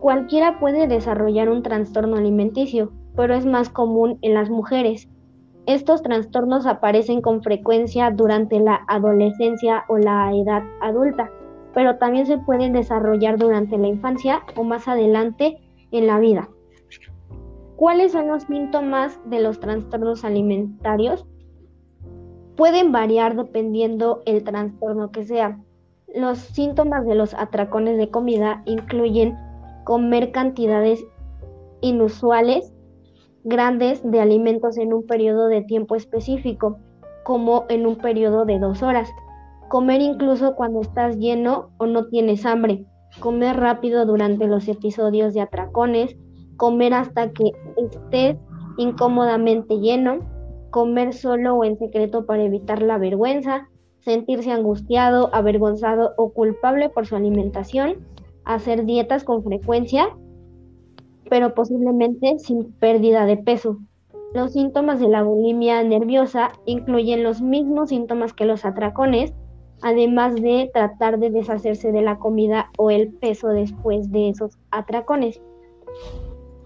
Cualquiera 0.00 0.60
puede 0.60 0.86
desarrollar 0.86 1.48
un 1.48 1.62
trastorno 1.62 2.18
alimenticio, 2.18 2.92
pero 3.16 3.34
es 3.34 3.46
más 3.46 3.70
común 3.70 4.18
en 4.20 4.34
las 4.34 4.50
mujeres. 4.50 5.08
Estos 5.66 6.02
trastornos 6.02 6.66
aparecen 6.66 7.20
con 7.20 7.42
frecuencia 7.42 8.10
durante 8.10 8.60
la 8.60 8.84
adolescencia 8.88 9.84
o 9.88 9.96
la 9.98 10.34
edad 10.34 10.62
adulta, 10.80 11.30
pero 11.72 11.96
también 11.96 12.26
se 12.26 12.38
pueden 12.38 12.72
desarrollar 12.72 13.38
durante 13.38 13.78
la 13.78 13.88
infancia 13.88 14.42
o 14.56 14.64
más 14.64 14.88
adelante 14.88 15.58
en 15.90 16.06
la 16.06 16.18
vida. 16.18 16.48
¿Cuáles 17.76 18.12
son 18.12 18.28
los 18.28 18.44
síntomas 18.44 19.18
de 19.28 19.40
los 19.40 19.58
trastornos 19.58 20.24
alimentarios? 20.24 21.26
pueden 22.56 22.92
variar 22.92 23.36
dependiendo 23.36 24.22
el 24.26 24.44
trastorno 24.44 25.10
que 25.10 25.24
sea. 25.24 25.60
Los 26.14 26.38
síntomas 26.38 27.06
de 27.06 27.14
los 27.14 27.34
atracones 27.34 27.96
de 27.98 28.10
comida 28.10 28.62
incluyen 28.66 29.36
comer 29.84 30.30
cantidades 30.30 31.04
inusuales, 31.80 32.72
grandes 33.44 34.02
de 34.02 34.20
alimentos 34.20 34.78
en 34.78 34.92
un 34.92 35.06
periodo 35.06 35.46
de 35.48 35.62
tiempo 35.62 35.94
específico, 35.96 36.78
como 37.24 37.66
en 37.68 37.86
un 37.86 37.96
periodo 37.96 38.44
de 38.44 38.58
dos 38.58 38.82
horas, 38.82 39.08
comer 39.68 40.00
incluso 40.00 40.54
cuando 40.54 40.80
estás 40.80 41.16
lleno 41.18 41.70
o 41.78 41.86
no 41.86 42.06
tienes 42.06 42.44
hambre, 42.46 42.84
comer 43.20 43.56
rápido 43.56 44.06
durante 44.06 44.46
los 44.46 44.66
episodios 44.68 45.34
de 45.34 45.42
atracones, 45.42 46.16
comer 46.56 46.94
hasta 46.94 47.30
que 47.32 47.52
estés 47.76 48.36
incómodamente 48.76 49.78
lleno, 49.78 50.18
comer 50.70 51.12
solo 51.12 51.54
o 51.54 51.64
en 51.64 51.78
secreto 51.78 52.26
para 52.26 52.42
evitar 52.42 52.82
la 52.82 52.98
vergüenza, 52.98 53.68
sentirse 54.00 54.50
angustiado, 54.50 55.30
avergonzado 55.32 56.12
o 56.16 56.32
culpable 56.32 56.88
por 56.88 57.06
su 57.06 57.16
alimentación, 57.16 58.06
hacer 58.44 58.84
dietas 58.84 59.24
con 59.24 59.42
frecuencia, 59.42 60.08
pero 61.28 61.54
posiblemente 61.54 62.38
sin 62.38 62.72
pérdida 62.72 63.26
de 63.26 63.36
peso. 63.36 63.78
Los 64.34 64.52
síntomas 64.52 65.00
de 65.00 65.08
la 65.08 65.22
bulimia 65.22 65.82
nerviosa 65.82 66.52
incluyen 66.66 67.22
los 67.22 67.40
mismos 67.40 67.90
síntomas 67.90 68.32
que 68.32 68.44
los 68.44 68.64
atracones, 68.64 69.32
además 69.82 70.34
de 70.34 70.70
tratar 70.72 71.18
de 71.18 71.30
deshacerse 71.30 71.92
de 71.92 72.02
la 72.02 72.18
comida 72.18 72.70
o 72.78 72.90
el 72.90 73.12
peso 73.12 73.48
después 73.48 74.10
de 74.10 74.30
esos 74.30 74.58
atracones. 74.70 75.40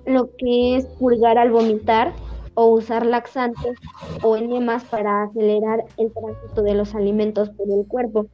Lo 0.07 0.31
que 0.37 0.77
es 0.77 0.87
purgar 0.87 1.37
al 1.37 1.51
vomitar, 1.51 2.13
o 2.61 2.67
usar 2.67 3.07
laxantes 3.07 3.79
o 4.25 4.35
enemas 4.35 4.83
para 4.83 5.23
acelerar 5.23 5.85
el 5.97 6.13
tránsito 6.13 6.63
de 6.63 6.75
los 6.75 6.93
alimentos 6.97 7.51
por 7.51 7.71
el 7.71 7.87
cuerpo, 7.87 8.27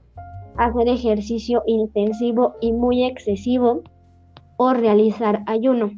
hacer 0.56 0.88
ejercicio 0.88 1.62
intensivo 1.66 2.54
y 2.62 2.72
muy 2.72 3.04
excesivo 3.04 3.82
o 4.56 4.72
realizar 4.72 5.42
ayuno. 5.46 5.90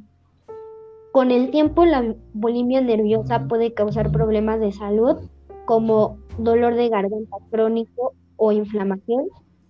Con 1.16 1.30
el 1.30 1.50
tiempo 1.50 1.86
la 1.86 2.14
bulimia 2.34 2.82
nerviosa 2.82 3.48
puede 3.48 3.72
causar 3.72 4.12
problemas 4.12 4.60
de 4.60 4.70
salud 4.70 5.16
como 5.64 6.18
dolor 6.36 6.74
de 6.74 6.90
garganta 6.90 7.38
crónico 7.50 8.12
o 8.36 8.52
inflamación, 8.52 9.24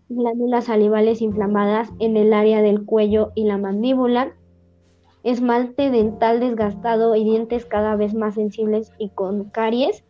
glándulas 0.09 0.65
salivales 0.65 1.23
inflamadas 1.23 1.89
en 2.01 2.17
el 2.17 2.33
área 2.33 2.63
del 2.63 2.85
cuello 2.85 3.31
y 3.37 3.45
la 3.45 3.59
mandíbula, 3.59 4.35
esmalte 5.23 5.93
dental 5.93 6.41
desgastado 6.41 7.15
y 7.15 7.23
dientes 7.23 7.65
cada 7.65 7.95
vez 7.95 8.13
más 8.13 8.35
sensibles 8.35 8.93
y 8.99 9.11
con 9.11 9.45
caries. 9.51 10.03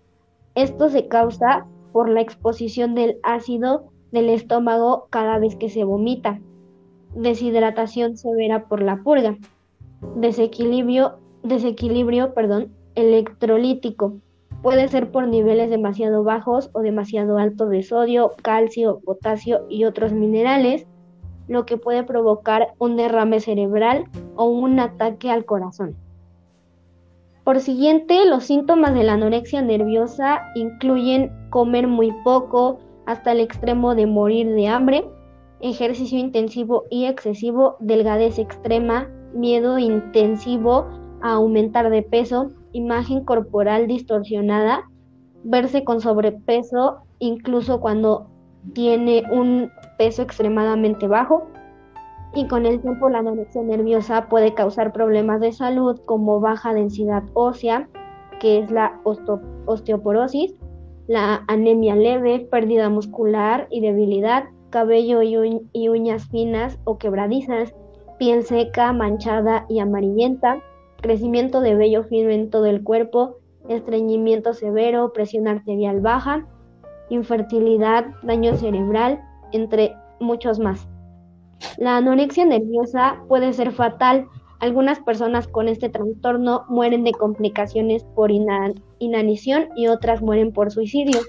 Esto 0.55 0.89
se 0.89 1.07
causa 1.07 1.67
por 1.93 2.09
la 2.09 2.23
exposición 2.23 2.95
del 2.95 3.19
ácido 3.23 3.91
del 4.11 4.31
estómago 4.31 5.07
cada 5.11 5.39
vez 5.39 5.55
que 5.55 5.69
se 5.69 5.85
vomita. 5.85 6.41
Deshidratación 7.15 8.17
severa 8.17 8.69
por 8.69 8.81
la 8.81 9.03
purga. 9.03 9.37
desequilibrio, 10.15 11.19
desequilibrio 11.49 12.35
perdón, 12.35 12.73
electrolítico. 12.95 14.15
Puede 14.63 14.89
ser 14.89 15.11
por 15.11 15.29
niveles 15.29 15.71
demasiado 15.71 16.25
bajos 16.25 16.71
o 16.73 16.81
demasiado 16.81 17.39
altos 17.39 17.71
de 17.71 17.83
sodio, 17.83 18.33
calcio, 18.43 19.01
potasio 19.05 19.67
y 19.69 19.85
otros 19.85 20.13
minerales, 20.13 20.87
lo 21.47 21.67
que 21.67 21.77
puede 21.77 22.03
provocar 22.03 22.69
un 22.79 22.97
derrame 22.97 23.41
cerebral 23.41 24.07
o 24.35 24.47
un 24.47 24.81
ataque 24.81 25.31
al 25.31 25.45
corazón. 25.45 25.95
Por 27.45 27.61
siguiente, 27.61 28.25
los 28.25 28.45
síntomas 28.45 28.93
de 28.95 29.05
la 29.05 29.13
anorexia 29.13 29.63
nerviosa 29.63 30.43
incluyen 30.57 31.31
comer 31.51 31.87
muy 31.87 32.13
poco 32.25 32.81
hasta 33.07 33.31
el 33.31 33.41
extremo 33.41 33.95
de 33.95 34.07
morir 34.07 34.53
de 34.53 34.67
hambre, 34.67 35.09
ejercicio 35.61 36.19
intensivo 36.19 36.85
y 36.91 37.05
excesivo, 37.05 37.77
delgadez 37.79 38.41
extrema, 38.41 39.09
miedo 39.33 39.79
intensivo 39.79 40.87
aumentar 41.23 41.91
de 41.91 42.03
peso, 42.03 42.51
imagen 42.73 43.25
corporal 43.25 43.87
distorsionada, 43.87 44.89
verse 45.45 45.85
con 45.85 46.01
sobrepeso 46.01 46.99
incluso 47.19 47.81
cuando 47.81 48.29
tiene 48.73 49.23
un 49.31 49.71
peso 49.99 50.23
extremadamente 50.23 51.07
bajo, 51.07 51.47
y 52.35 52.47
con 52.49 52.67
el 52.67 52.81
tiempo 52.81 53.09
la 53.09 53.21
anorexia 53.21 53.63
nerviosa 53.63 54.29
puede 54.29 54.53
causar 54.53 54.93
problemas 54.93 55.41
de 55.41 55.53
salud 55.53 55.99
como 56.05 56.41
baja 56.41 56.75
densidad 56.75 57.23
ósea, 57.33 57.89
que 58.41 58.59
es 58.59 58.71
la 58.71 59.01
osteoporosis, 59.05 60.55
la 61.07 61.45
anemia 61.49 61.95
leve, 61.95 62.47
pérdida 62.51 62.91
muscular 62.91 63.69
y 63.71 63.81
debilidad, 63.81 64.45
cabello 64.71 65.23
y, 65.23 65.89
uñas 65.89 66.29
finas 66.29 66.79
o 66.85 66.99
quebradizas, 66.99 67.75
piel 68.19 68.45
seca, 68.45 68.93
manchada 68.93 69.65
y 69.69 69.79
amarillenta, 69.79 70.63
crecimiento 71.01 71.61
de 71.61 71.75
vello 71.75 72.05
fino 72.05 72.31
en 72.31 72.51
todo 72.51 72.67
el 72.67 72.83
cuerpo, 72.83 73.39
estreñimiento 73.69 74.55
severo, 74.55 75.13
presión 75.13 75.49
arterial 75.49 76.01
baja, 76.01 76.47
infertilidad, 77.11 78.07
daño 78.23 78.57
cerebral, 78.57 79.21
entre 79.53 79.95
muchos 80.21 80.59
más. 80.59 80.89
La 81.79 81.97
anorexia 81.97 82.45
nerviosa 82.45 83.23
puede 83.29 83.53
ser 83.53 83.73
fatal. 83.73 84.27
Algunas 84.61 85.01
personas 85.01 85.49
con 85.49 85.69
este 85.69 85.89
trastorno 85.89 86.65
mueren 86.69 87.05
de 87.05 87.13
complicaciones 87.13 88.05
por 88.15 88.31
inanición 88.31 89.69
y 89.77 89.89
otras 89.89 90.23
mueren 90.23 90.53
por 90.53 90.71
suicidio. 90.71 91.21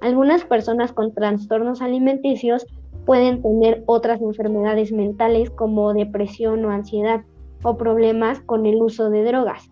Algunas 0.00 0.44
personas 0.44 0.92
con 0.92 1.14
trastornos 1.14 1.80
alimenticios 1.80 2.66
pueden 3.06 3.42
tener 3.42 3.82
otras 3.86 4.20
enfermedades 4.20 4.92
mentales 4.92 5.50
como 5.50 5.92
depresión 5.94 6.64
o 6.64 6.70
ansiedad 6.70 7.22
o 7.64 7.76
problemas 7.76 8.40
con 8.40 8.66
el 8.66 8.80
uso 8.80 9.10
de 9.10 9.24
drogas. 9.24 9.70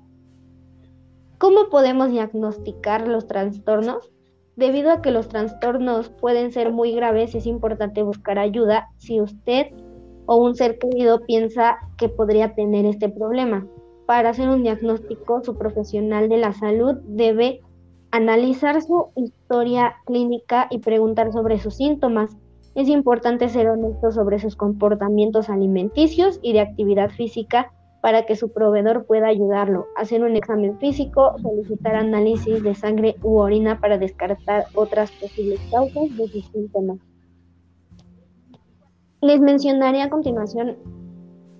¿Cómo 1.38 1.68
podemos 1.70 2.11
diagnosticar 2.11 3.07
los 3.07 3.26
trastornos? 3.26 4.11
Debido 4.57 4.90
a 4.90 5.02
que 5.02 5.11
los 5.11 5.28
trastornos 5.28 6.11
pueden 6.11 6.52
ser 6.52 6.72
muy 6.72 6.92
graves, 6.92 7.35
es 7.35 7.46
importante 7.46 8.02
buscar 8.02 8.38
ayuda 8.38 8.88
si 8.96 9.20
usted 9.20 9.66
o 10.26 10.37
un 10.37 10.55
ser 10.55 10.78
querido 10.78 11.20
piensa 11.26 11.78
que 11.98 12.09
podría 12.09 12.55
tener 12.55 12.87
este 12.87 13.09
problema. 13.09 13.66
Para 14.07 14.31
hacer 14.31 14.48
un 14.48 14.62
diagnóstico, 14.62 15.42
su 15.42 15.57
profesional 15.57 16.28
de 16.28 16.38
la 16.38 16.52
salud 16.52 16.96
debe 17.05 17.61
analizar 18.11 18.81
su 18.83 19.09
historia 19.16 19.96
clínica 20.07 20.66
y 20.70 20.78
preguntar 20.78 21.33
sobre 21.33 21.59
sus 21.59 21.76
síntomas. 21.76 22.37
Es 22.74 22.88
importante 22.88 23.48
ser 23.48 23.68
honesto 23.68 24.12
sobre 24.12 24.38
sus 24.38 24.55
comportamientos 24.55 25.50
alimenticios 25.50 26.38
y 26.42 26.52
de 26.52 26.61
actividad 26.61 27.11
física 27.11 27.72
para 28.02 28.26
que 28.26 28.34
su 28.34 28.52
proveedor 28.52 29.06
pueda 29.06 29.28
ayudarlo. 29.28 29.86
Hacer 29.96 30.22
un 30.22 30.36
examen 30.36 30.76
físico, 30.80 31.36
solicitar 31.40 31.94
análisis 31.94 32.62
de 32.62 32.74
sangre 32.74 33.14
u 33.22 33.38
orina 33.38 33.80
para 33.80 33.96
descartar 33.96 34.66
otras 34.74 35.10
posibles 35.12 35.60
causas 35.70 36.14
de 36.16 36.28
sus 36.28 36.44
síntomas. 36.48 36.98
Les 39.20 39.40
mencionaré 39.40 40.02
a 40.02 40.10
continuación 40.10 40.76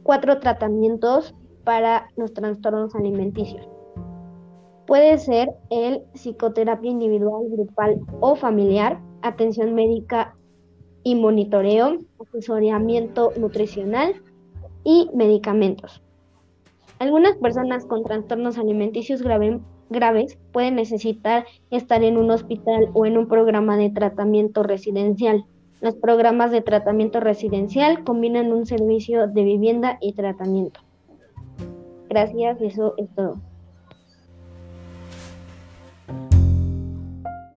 cuatro 0.03 0.41
tratamientos 0.41 1.33
para 1.63 2.09
los 2.17 2.35
trastornos 2.35 2.93
alimenticios. 2.97 3.69
Puede 4.89 5.17
ser 5.19 5.49
el 5.71 6.03
psicoterapia 6.13 6.91
individual, 6.91 7.45
grupal 7.51 8.01
o 8.19 8.35
familiar, 8.35 9.01
atención 9.23 9.77
médica 9.77 10.35
y 11.05 11.15
monitoreo, 11.15 11.99
asesoramiento 12.21 13.33
nutricional 13.39 14.15
y 14.83 15.09
medicamentos. 15.15 16.03
Algunas 17.03 17.35
personas 17.35 17.85
con 17.85 18.05
trastornos 18.05 18.59
alimenticios 18.59 19.25
graves 19.91 20.39
pueden 20.53 20.77
necesitar 20.77 21.45
estar 21.73 22.05
en 22.05 22.17
un 22.17 22.31
hospital 22.31 22.91
o 22.95 23.07
en 23.07 23.19
un 23.19 23.27
programa 23.27 23.77
de 23.77 23.91
tratamiento 23.91 24.63
residencial. 24.63 25.45
Los 25.81 25.97
programas 25.97 26.53
de 26.53 26.61
tratamiento 26.61 27.19
residencial 27.19 28.05
combinan 28.05 28.53
un 28.53 28.67
servicio 28.67 29.27
de 29.27 29.43
vivienda 29.43 29.99
y 30.01 30.13
tratamiento. 30.13 30.79
Gracias, 32.09 32.63
eso 32.63 32.95
es 32.97 33.13
todo. 33.17 33.41